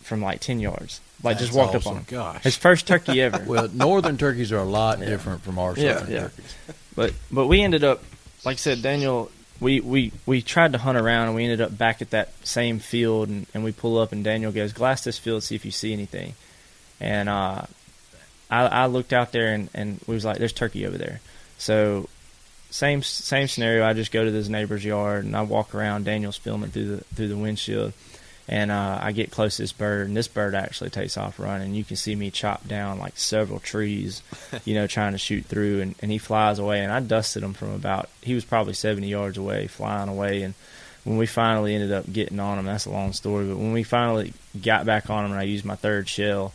[0.02, 1.00] from like ten yards.
[1.24, 1.90] Like just walked awesome.
[1.92, 2.06] up on him.
[2.10, 2.44] Gosh.
[2.44, 3.44] His first turkey ever.
[3.48, 5.06] Well, northern turkeys are a lot Yeah.
[5.06, 6.20] different from our Yeah, southern yeah.
[6.24, 6.56] turkeys.
[6.96, 8.04] But but we ended up,
[8.46, 9.32] like I said, Daniel.
[9.60, 12.80] We, we, we tried to hunt around and we ended up back at that same
[12.80, 15.72] field and, and we pull up and Daniel goes glass this field see if you
[15.72, 16.34] see anything,
[17.00, 17.62] and uh,
[18.52, 21.22] I, I looked out there and, and we was like there's turkey over there,
[21.58, 22.10] so
[22.74, 23.86] same same scenario.
[23.86, 26.06] I just go to this neighbor's yard and I walk around.
[26.06, 27.94] Daniel's filming through the through the windshield,
[28.48, 31.76] and uh, I get close to this bird, and this bird actually takes off running.
[31.76, 34.24] You can see me chop down like several trees,
[34.66, 36.80] you know, trying to shoot through, and, and he flies away.
[36.80, 40.42] And I dusted him from about he was probably seventy yards away, flying away.
[40.42, 40.56] And
[41.04, 43.46] when we finally ended up getting on him, that's a long story.
[43.46, 46.54] But when we finally got back on him, and I used my third shell,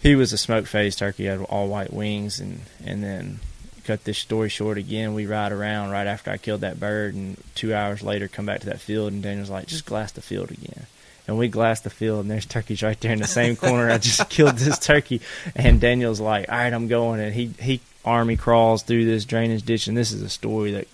[0.00, 3.40] he was a smoke faced turkey, had all white wings, and and then
[3.80, 5.14] cut this story short again.
[5.14, 8.60] We ride around right after I killed that bird, and two hours later come back
[8.60, 10.86] to that field, and Daniel's like, just glass the field again.
[11.26, 13.90] And we glass the field, and there's turkeys right there in the same corner.
[13.90, 15.20] I just killed this turkey,
[15.54, 19.62] and Daniel's like, all right, I'm going, and he he army crawls through this drainage
[19.62, 20.88] ditch, and this is a story that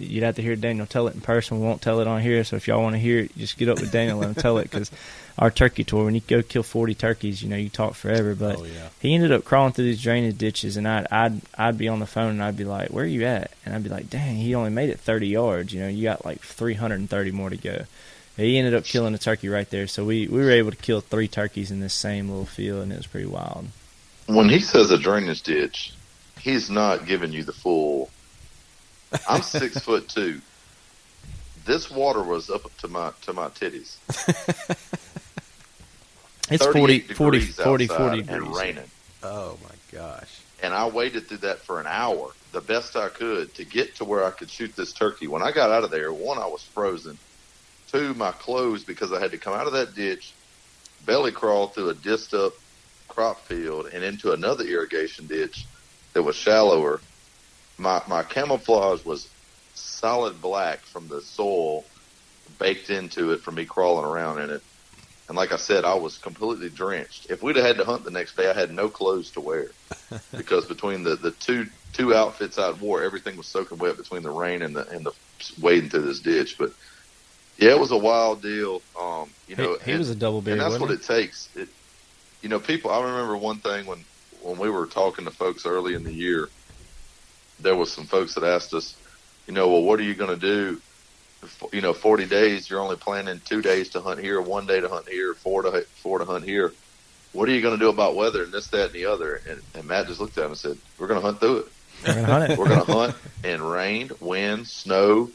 [0.00, 1.60] you'd have to hear Daniel tell it in person.
[1.60, 3.68] We won't tell it on here, so if y'all want to hear it, just get
[3.68, 4.90] up with Daniel and tell it because
[5.38, 8.58] our turkey tour, when you go kill 40 turkeys, you know, you talk forever, but
[8.58, 8.88] oh yeah.
[9.00, 12.06] he ended up crawling through these drainage ditches, and I'd I'd I'd be on the
[12.06, 14.54] phone and I'd be like, "Where are you at?" And I'd be like, "Dang, he
[14.54, 15.72] only made it 30 yards.
[15.72, 17.84] You know, you got like 330 more to go."
[18.36, 21.00] He ended up killing a turkey right there, so we we were able to kill
[21.00, 23.66] three turkeys in this same little field, and it was pretty wild.
[24.26, 25.92] When he says a drainage ditch,
[26.40, 28.10] he's not giving you the full.
[29.28, 30.40] I'm six foot two.
[31.64, 33.96] This water was up to my to my titties.
[36.50, 37.96] It's 38 40 40 degrees 40 outside
[38.26, 38.90] 40 and raining.
[39.22, 40.40] Oh my gosh.
[40.62, 44.04] and I waited through that for an hour, the best I could, to get to
[44.04, 45.28] where I could shoot this turkey.
[45.28, 47.18] When I got out of there, one, I was frozen.
[47.92, 50.32] Two, my clothes, because I had to come out of that ditch,
[51.06, 52.52] belly crawl through a disc up
[53.08, 55.66] crop field and into another irrigation ditch
[56.14, 57.00] that was shallower.
[57.80, 59.28] My my camouflage was
[59.74, 61.84] solid black from the soil
[62.58, 64.62] baked into it from me crawling around in it.
[65.28, 67.30] And like I said, I was completely drenched.
[67.30, 69.70] If we'd have had to hunt the next day, I had no clothes to wear
[70.36, 74.30] because between the, the two two outfits I'd wore, everything was soaking wet between the
[74.30, 75.12] rain and the and the
[75.60, 76.58] wading through this ditch.
[76.58, 76.72] But
[77.56, 78.82] yeah, it was a wild deal.
[79.00, 81.48] Um, you know, he, he and- was a double beard, and that's what it takes.
[81.56, 81.68] It,
[82.42, 82.90] you know, people.
[82.90, 84.04] I remember one thing when
[84.42, 86.48] when we were talking to folks early in the year.
[87.62, 88.94] There was some folks that asked us,
[89.46, 90.80] you know, well, what are you going to do?
[91.42, 92.68] F- You know, forty days.
[92.68, 95.82] You're only planning two days to hunt here, one day to hunt here, four to
[95.96, 96.72] four to hunt here.
[97.32, 99.40] What are you going to do about weather and this, that, and the other?
[99.48, 101.66] And, and Matt just looked at him and said, "We're going to hunt through it.
[102.06, 102.58] We're gonna hunt it.
[102.58, 105.30] We're going to hunt in rain, wind, snow,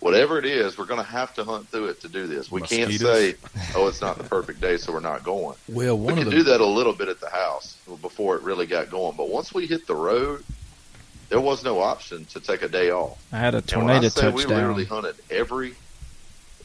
[0.00, 0.76] whatever it is.
[0.78, 2.50] We're going to have to hunt through it to do this.
[2.52, 3.36] We can't Mosquitoes.
[3.36, 5.56] say, oh, it's not the perfect day, so we're not going.
[5.68, 8.42] Well, We can could of do that a little bit at the house before it
[8.42, 9.16] really got going.
[9.16, 10.44] But once we hit the road,
[11.30, 13.18] there was no option to take a day off.
[13.32, 15.74] I had a And when I tornado say we literally hunted every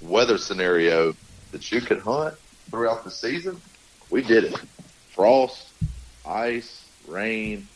[0.01, 1.15] weather scenario
[1.51, 2.35] that you could hunt
[2.69, 3.61] throughout the season,
[4.09, 4.59] we did it.
[5.11, 5.69] Frost,
[6.25, 7.67] ice, rain,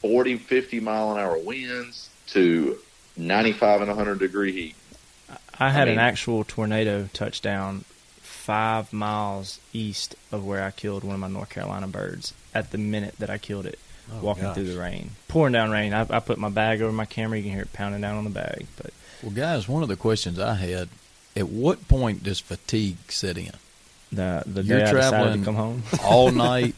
[0.00, 2.78] 40, 50 mile an hour winds to
[3.16, 4.74] 95 and 100 degree heat.
[5.58, 7.84] I had I mean- an actual tornado touchdown
[8.22, 12.78] five miles east of where I killed one of my North Carolina birds at the
[12.78, 13.78] minute that I killed it,
[14.12, 14.54] Oh, walking gosh.
[14.54, 15.92] through the rain, pouring down rain.
[15.92, 17.38] I, I put my bag over my camera.
[17.38, 18.66] You can hear it pounding down on the bag.
[18.76, 18.92] But
[19.22, 20.88] Well, guys, one of the questions I had:
[21.34, 23.50] At what point does fatigue set in?
[24.12, 26.74] the the You're I traveling to come home, all night,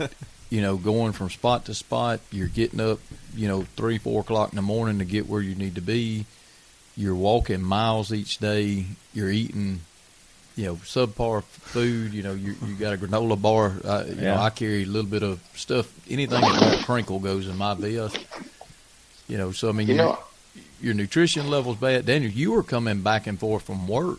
[0.48, 2.20] you know, going from spot to spot.
[2.32, 2.98] You're getting up,
[3.34, 6.24] you know, three, four o'clock in the morning to get where you need to be.
[6.96, 8.86] You're walking miles each day.
[9.12, 9.80] You're eating,
[10.58, 12.12] you know, subpar food.
[12.12, 13.74] You know, you you got a granola bar.
[13.84, 15.86] Uh, you know, I carry a little bit of stuff.
[16.10, 18.18] Anything that won't crinkle goes in my vest.
[19.28, 20.18] You know, so I mean, You your- know,
[20.82, 22.06] your nutrition level's bad.
[22.06, 24.18] Daniel, you were coming back and forth from work.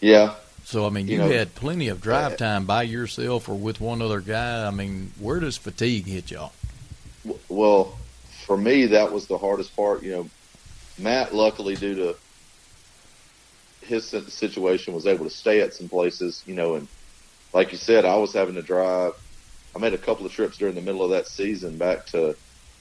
[0.00, 0.34] yeah,
[0.64, 3.54] So I mean, You you, know, had plenty of drive uh, time by yourself or
[3.54, 4.66] with one other guy.
[4.66, 6.52] I mean, where does fatigue hit y'all?
[7.48, 7.96] Well,
[8.46, 10.02] for me, that was the hardest part.
[10.02, 10.30] You know,
[10.98, 12.16] Matt, luckily, due to
[13.88, 16.42] his si- situation, was able to stay at some places.
[16.46, 16.88] You know, and
[17.52, 19.14] like you said, I was having to drive.
[19.74, 22.36] I made a couple of trips during the middle of that season back to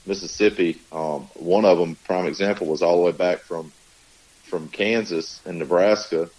[0.05, 0.79] Mississippi.
[0.91, 3.71] Um, one of them, prime example, was all the way back from
[4.43, 6.29] from Kansas and Nebraska.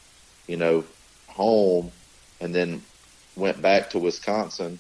[0.47, 0.85] You know,
[1.27, 1.91] home,
[2.41, 2.83] and then
[3.37, 4.79] went back to Wisconsin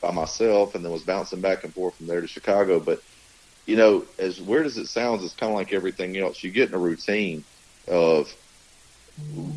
[0.00, 2.78] by myself and then was bouncing back and forth from there to Chicago.
[2.78, 3.02] But,
[3.64, 6.44] you know, as weird as it sounds, it's kind of like everything else.
[6.44, 7.44] You get in a routine
[7.88, 8.34] of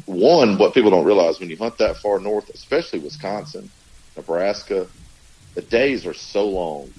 [0.06, 3.70] one, what people don't realize when you hunt that far north, especially Wisconsin,
[4.16, 4.88] Nebraska,
[5.56, 6.92] the days are so long.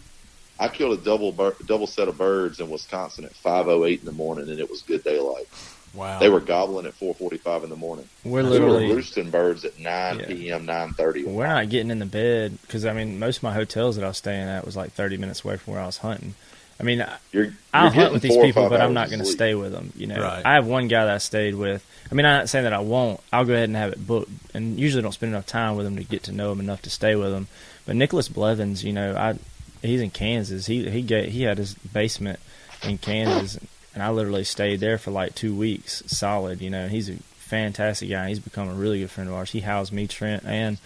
[0.60, 4.12] I killed a double bir- double set of birds in Wisconsin at 5:08 in the
[4.12, 5.46] morning, and it was good daylight.
[5.94, 6.18] Wow.
[6.18, 8.08] They were gobbling at 4:45 in the morning.
[8.24, 10.26] we're We were literally roosting birds at 9 Yeah.
[10.26, 11.24] p.m., 9:30.
[11.26, 14.08] we're not getting in the bed because I mean most of my hotels that I
[14.08, 16.34] was staying at was like 30 minutes away from where I was hunting.
[16.80, 19.26] I mean, I- You're, you're I'll hunt with these people, but I'm not going to
[19.26, 19.92] stay with them.
[19.96, 20.44] You know, Right.
[20.44, 21.84] I have one guy that I stayed with.
[22.10, 23.20] I mean, I'm not saying that I won't.
[23.32, 25.96] I'll go ahead and have it booked, and usually don't spend enough time with them
[25.96, 27.48] to get to know them enough to stay with them.
[27.84, 29.38] But Nicholas Blevins, you know, I
[29.82, 30.66] he's in Kansas.
[30.66, 32.40] He he get he had his basement
[32.82, 33.58] in Kansas,
[33.94, 36.60] and I literally stayed there for like two weeks, solid.
[36.60, 38.28] You know, he's a fantastic guy.
[38.28, 39.50] He's become a really good friend of ours.
[39.50, 40.78] He housed me, Trent, and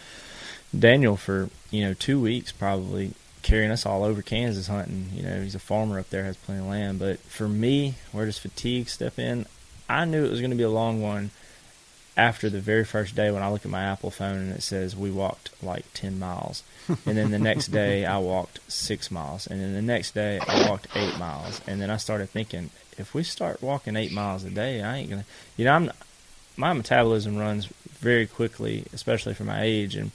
[0.76, 3.12] Daniel for you know two weeks probably
[3.42, 5.10] carrying us all over Kansas hunting.
[5.12, 6.98] You know, he's a farmer up there, has plenty of land.
[6.98, 9.46] But for me, where does fatigue step in?
[9.92, 11.30] I knew it was going to be a long one
[12.16, 14.94] after the very first day when I look at my Apple phone and it says
[14.94, 16.62] we walked like 10 miles.
[17.06, 19.46] And then the next day I walked six miles.
[19.46, 21.60] And then the next day I walked eight miles.
[21.66, 25.10] And then I started thinking, if we start walking eight miles a day, I ain't
[25.10, 25.90] going to, you know, I'm,
[26.56, 27.66] my metabolism runs
[28.00, 29.94] very quickly, especially for my age.
[29.94, 30.10] And,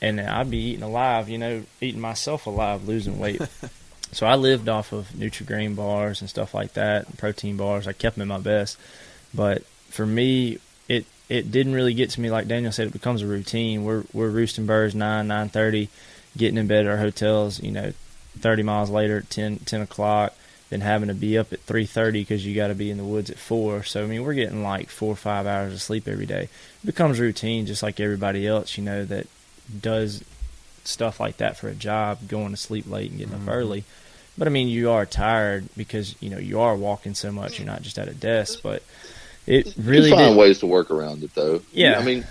[0.00, 3.40] and I'd be eating alive, you know, eating myself alive, losing weight.
[4.12, 7.86] so I lived off of Nutri-Grain bars and stuff like that, protein bars.
[7.86, 8.78] I kept them in my best.
[9.34, 12.86] But for me, it it didn't really get to me like Daniel said.
[12.86, 13.84] It becomes a routine.
[13.84, 15.88] We're we're roosting birds nine nine thirty,
[16.36, 17.62] getting in bed at our hotels.
[17.62, 17.92] You know,
[18.38, 20.34] thirty miles later at 10, 10 o'clock.
[20.70, 23.04] Then having to be up at three thirty because you got to be in the
[23.04, 23.82] woods at four.
[23.84, 26.42] So I mean, we're getting like four or five hours of sleep every day.
[26.42, 28.76] It becomes routine, just like everybody else.
[28.76, 29.26] You know that
[29.80, 30.22] does
[30.88, 33.48] stuff like that for a job, going to sleep late and getting Mm-hmm.
[33.48, 33.84] up early.
[34.36, 37.58] But I mean, you are tired because you know you are walking so much.
[37.58, 38.82] You're not just at a desk, but
[39.46, 40.38] it really you find did.
[40.38, 41.60] ways to work around it, though.
[41.72, 41.98] Yeah.
[41.98, 42.24] I mean,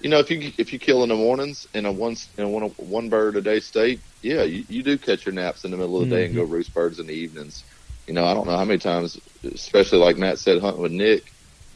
[0.00, 2.48] you know, if you if you kill in the mornings in a one in a
[2.48, 5.76] one one bird a day state, yeah, you, you do catch your naps in the
[5.76, 6.52] middle of the day and go Mm-hmm.
[6.52, 7.64] roost birds in the evenings.
[8.08, 11.32] You know, I don't know how many times, especially like Matt said, hunting with Nick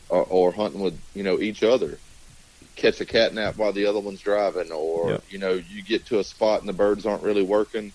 [0.09, 2.01] or, or hunting with you know each other.
[2.77, 5.25] Catch a cat nap while the other one's driving, or Yep.
[5.31, 7.93] you know, you get to a spot and the birds aren't really working,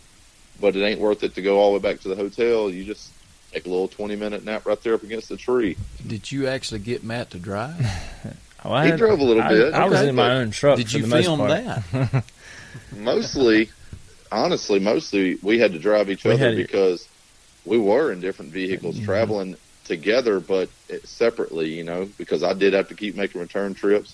[0.59, 2.69] but it ain't worth it to go all the way back to the hotel.
[2.69, 3.11] You just
[3.51, 5.77] take a little twenty minute nap right there up against the tree.
[6.07, 7.75] Did you actually get Matt to drive?
[8.63, 9.73] Oh, I He drove a little I, bit.
[9.73, 10.77] I was in my own truck.
[10.77, 11.63] Did for you the most film part.
[11.91, 12.23] that?
[12.95, 13.71] mostly,
[14.31, 17.07] honestly, mostly we had to drive each We other had- because
[17.65, 19.05] we were in different vehicles Mhm.
[19.05, 19.55] traveling
[19.85, 20.69] together, but
[21.03, 24.13] separately, you know, because I did have to keep making return trips.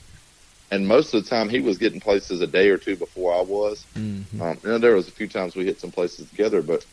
[0.69, 3.41] And most of the time he was getting places a day or two before I
[3.41, 3.85] was.
[3.95, 4.41] Mhm.
[4.41, 6.85] Um, you know, there was a few times we hit some places together, but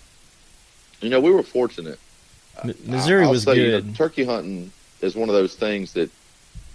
[1.01, 1.99] you know, we were fortunate.
[2.63, 3.97] M- Missouri I'll was say, you know, good.
[3.97, 4.71] turkey hunting
[5.01, 6.11] is one of those things that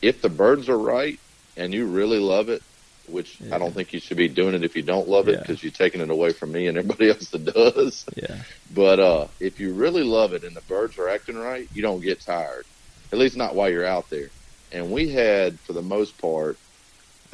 [0.02, 1.18] if the birds are right
[1.56, 2.62] and you really love it,
[3.08, 3.56] which Yeah.
[3.56, 5.40] I don't think you should be doing it if you don't love it Yeah.
[5.40, 8.06] because you're taking it away from me and everybody else that does.
[8.16, 8.44] Yeah.
[8.74, 12.02] But uh, if you really love it and the birds are acting right, you don't
[12.02, 12.66] get tired.
[13.14, 14.30] At least not while you're out there.
[14.72, 16.58] And we had, for the most part,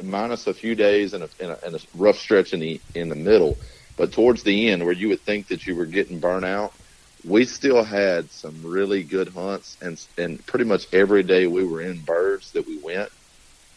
[0.02, 3.08] minus a few days and a, and a, and a rough stretch in the in
[3.08, 3.56] the middle,
[3.96, 6.72] but towards the end, where you would think that you were getting burnt out,
[7.24, 11.80] we still had some really good hunts, and and pretty much every day we were
[11.80, 13.10] in birds that we went,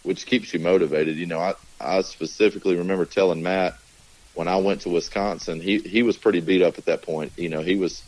[0.04, 1.16] which keeps you motivated.
[1.16, 3.78] You know, I I specifically remember telling Matt
[4.34, 7.32] when I went to Wisconsin, he he was pretty beat up at that point.
[7.38, 8.04] You know, he was.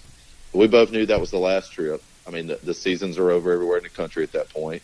[0.53, 2.03] We both knew that was the last trip.
[2.27, 4.83] I mean, the, the seasons are over everywhere in the country at that point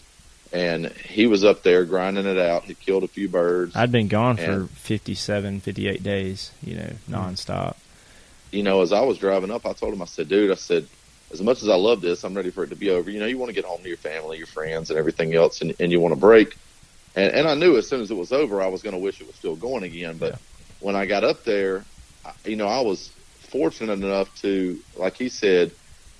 [0.53, 2.63] and he was up there grinding it out.
[2.63, 3.75] He killed a few birds.
[3.75, 7.13] I'd been gone for And- 57, 58 days, you know, mm-hmm.
[7.15, 7.75] nonstop.
[8.51, 10.87] you know, as I was driving up, I told him, I said, dude, I said,
[11.31, 13.09] as much as I love this, I'm ready for it to be over.
[13.11, 15.61] You know, you want to get home to your family, your friends, and everything else,
[15.61, 16.57] and, and you want to break.
[17.15, 19.19] And, and I knew as soon as it was over, I was going to wish
[19.19, 20.17] it was still going again.
[20.17, 20.39] But
[20.79, 21.83] when I got up there,
[22.25, 23.09] I- you know, I was
[23.49, 25.71] fortunate enough to, like he said,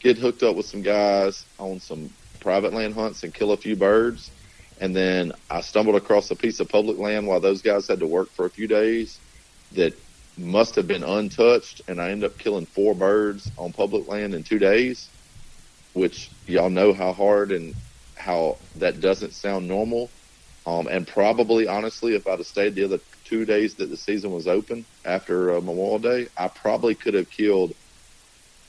[0.02, 2.10] get hooked up with some guys on some
[2.48, 4.32] private land hunts and kill a few birds.
[4.80, 8.08] And then I stumbled across a piece of public land while those guys had to
[8.08, 9.20] work for a few days
[9.74, 9.94] that
[10.38, 14.44] must have been untouched, and I ended up killing four birds on public land in
[14.44, 15.10] two days,
[15.92, 17.76] which y'all know how hard and
[18.16, 20.10] how that doesn't sound normal.
[20.66, 24.32] Um, and probably, honestly, if I'd have stayed the other two days that the season
[24.32, 27.74] was open after uh, Memorial Day, I probably could have killed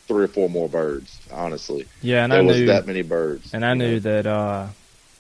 [0.09, 1.21] three or four more birds.
[1.31, 3.99] Honestly, Yeah, and there I was knew that many birds, and I knew know.
[4.01, 4.67] that uh,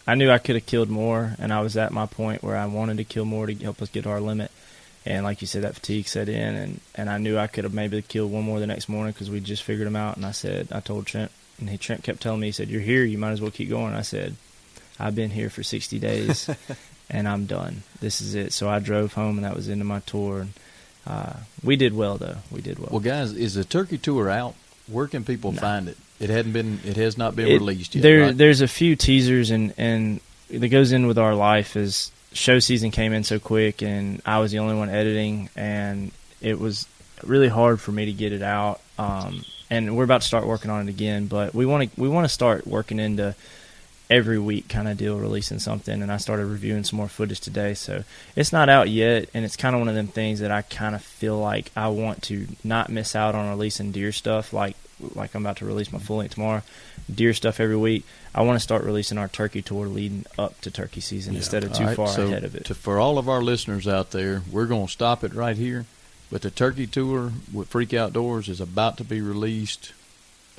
[0.06, 2.66] I knew I could have killed more, and I was at my point where I
[2.66, 4.50] wanted to kill more to help us get to our limit.
[5.06, 7.72] And like you said, that fatigue set in, and, and I knew I could have
[7.72, 10.16] maybe killed one more the next morning because we just figured them out.
[10.16, 11.30] And I said, I told Trent,
[11.60, 13.68] and he, Trent kept telling me, he said, "You're here, you might as well keep
[13.70, 14.34] going." I said,
[14.98, 16.50] "I've been here for 60 days,
[17.10, 17.82] and I'm done.
[18.00, 20.40] This is it." So I drove home, and that was the end of my tour.
[20.40, 20.52] And
[21.06, 22.38] uh, we did well, though.
[22.50, 22.88] We did well.
[22.90, 24.54] Well, guys, is the turkey tour out?
[24.90, 25.60] Where can people No.
[25.60, 25.96] find it?
[26.20, 26.80] It hadn't been.
[26.84, 28.02] It has not been It- released yet.
[28.02, 28.36] There, right?
[28.36, 30.20] there's a few teasers, and and
[30.50, 34.38] that goes in with our life is show season came in so quick, and I
[34.38, 36.10] was the only one editing, and
[36.40, 36.86] it was
[37.24, 38.80] really hard for me to get it out.
[38.98, 42.08] Um, and we're about to start working on it again, but we want to we
[42.08, 43.34] want to start working into
[44.10, 47.74] every week kind of deal releasing something and I started reviewing some more footage today
[47.74, 48.04] so
[48.34, 50.94] it's not out yet and it's kind of one of them things that I kind
[50.94, 54.76] of feel like I want to not miss out on releasing deer stuff like
[55.14, 56.62] like I'm about to release my full length tomorrow
[57.14, 58.04] deer stuff every week
[58.34, 61.40] I want to start releasing our turkey tour leading up to turkey season Yeah.
[61.40, 63.86] instead of too right, far so ahead of it To, for all of our listeners
[63.86, 65.84] out there, we're going to stop it right here.
[66.30, 69.92] But the turkey tour with Freak Outdoors is about to be released.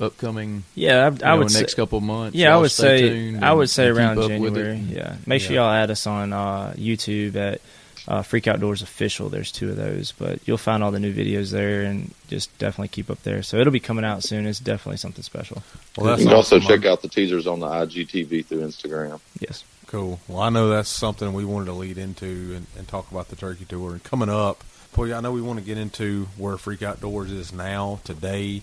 [0.00, 2.36] Upcoming, yeah I, I know, would next say, couple months.
[2.36, 4.64] Yeah, I Y'all would say I would say around up with it.
[4.64, 4.76] January.
[4.76, 7.60] Yeah, make sure y'all add us on uh, YouTube at
[8.08, 9.28] uh, Freak Outdoors Official.
[9.28, 12.88] There's two of those, but you'll find all the new videos there, and just definitely
[12.88, 13.42] keep up there.
[13.42, 14.46] So it'll be coming out soon.
[14.46, 15.62] It's definitely something special.
[15.96, 19.20] Well, that's you can also check out the teasers on the IGTV through Instagram.
[19.38, 19.64] Yes.
[19.86, 20.20] Cool.
[20.28, 23.34] Well, I know that's something we wanted to lead into and, and talk about the
[23.36, 23.90] turkey tour.
[23.92, 24.62] And coming up,
[24.94, 28.62] boy, I know we want to get into where Freak Outdoors is now, today,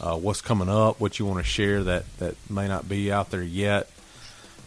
[0.00, 3.30] uh, what's coming up, what you want to share that, that may not be out
[3.30, 3.90] there yet.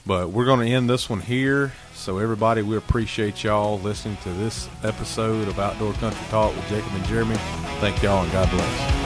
[0.06, 1.74] But we're going to end this one here.
[1.94, 6.92] So, everybody, we appreciate y'all listening to this episode of Outdoor Country Talk with Jacob
[6.94, 7.36] and Jeremy.
[7.80, 9.02] Thank y'all and God bless.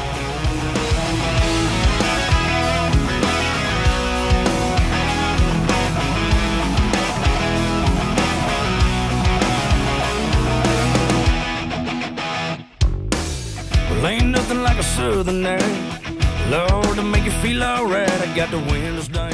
[13.90, 16.05] Well, ain't nothing like a southern air.
[16.50, 18.10] Lord, to make you feel alright.
[18.10, 19.34] I got the windows down.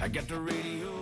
[0.00, 0.99] I got the radio.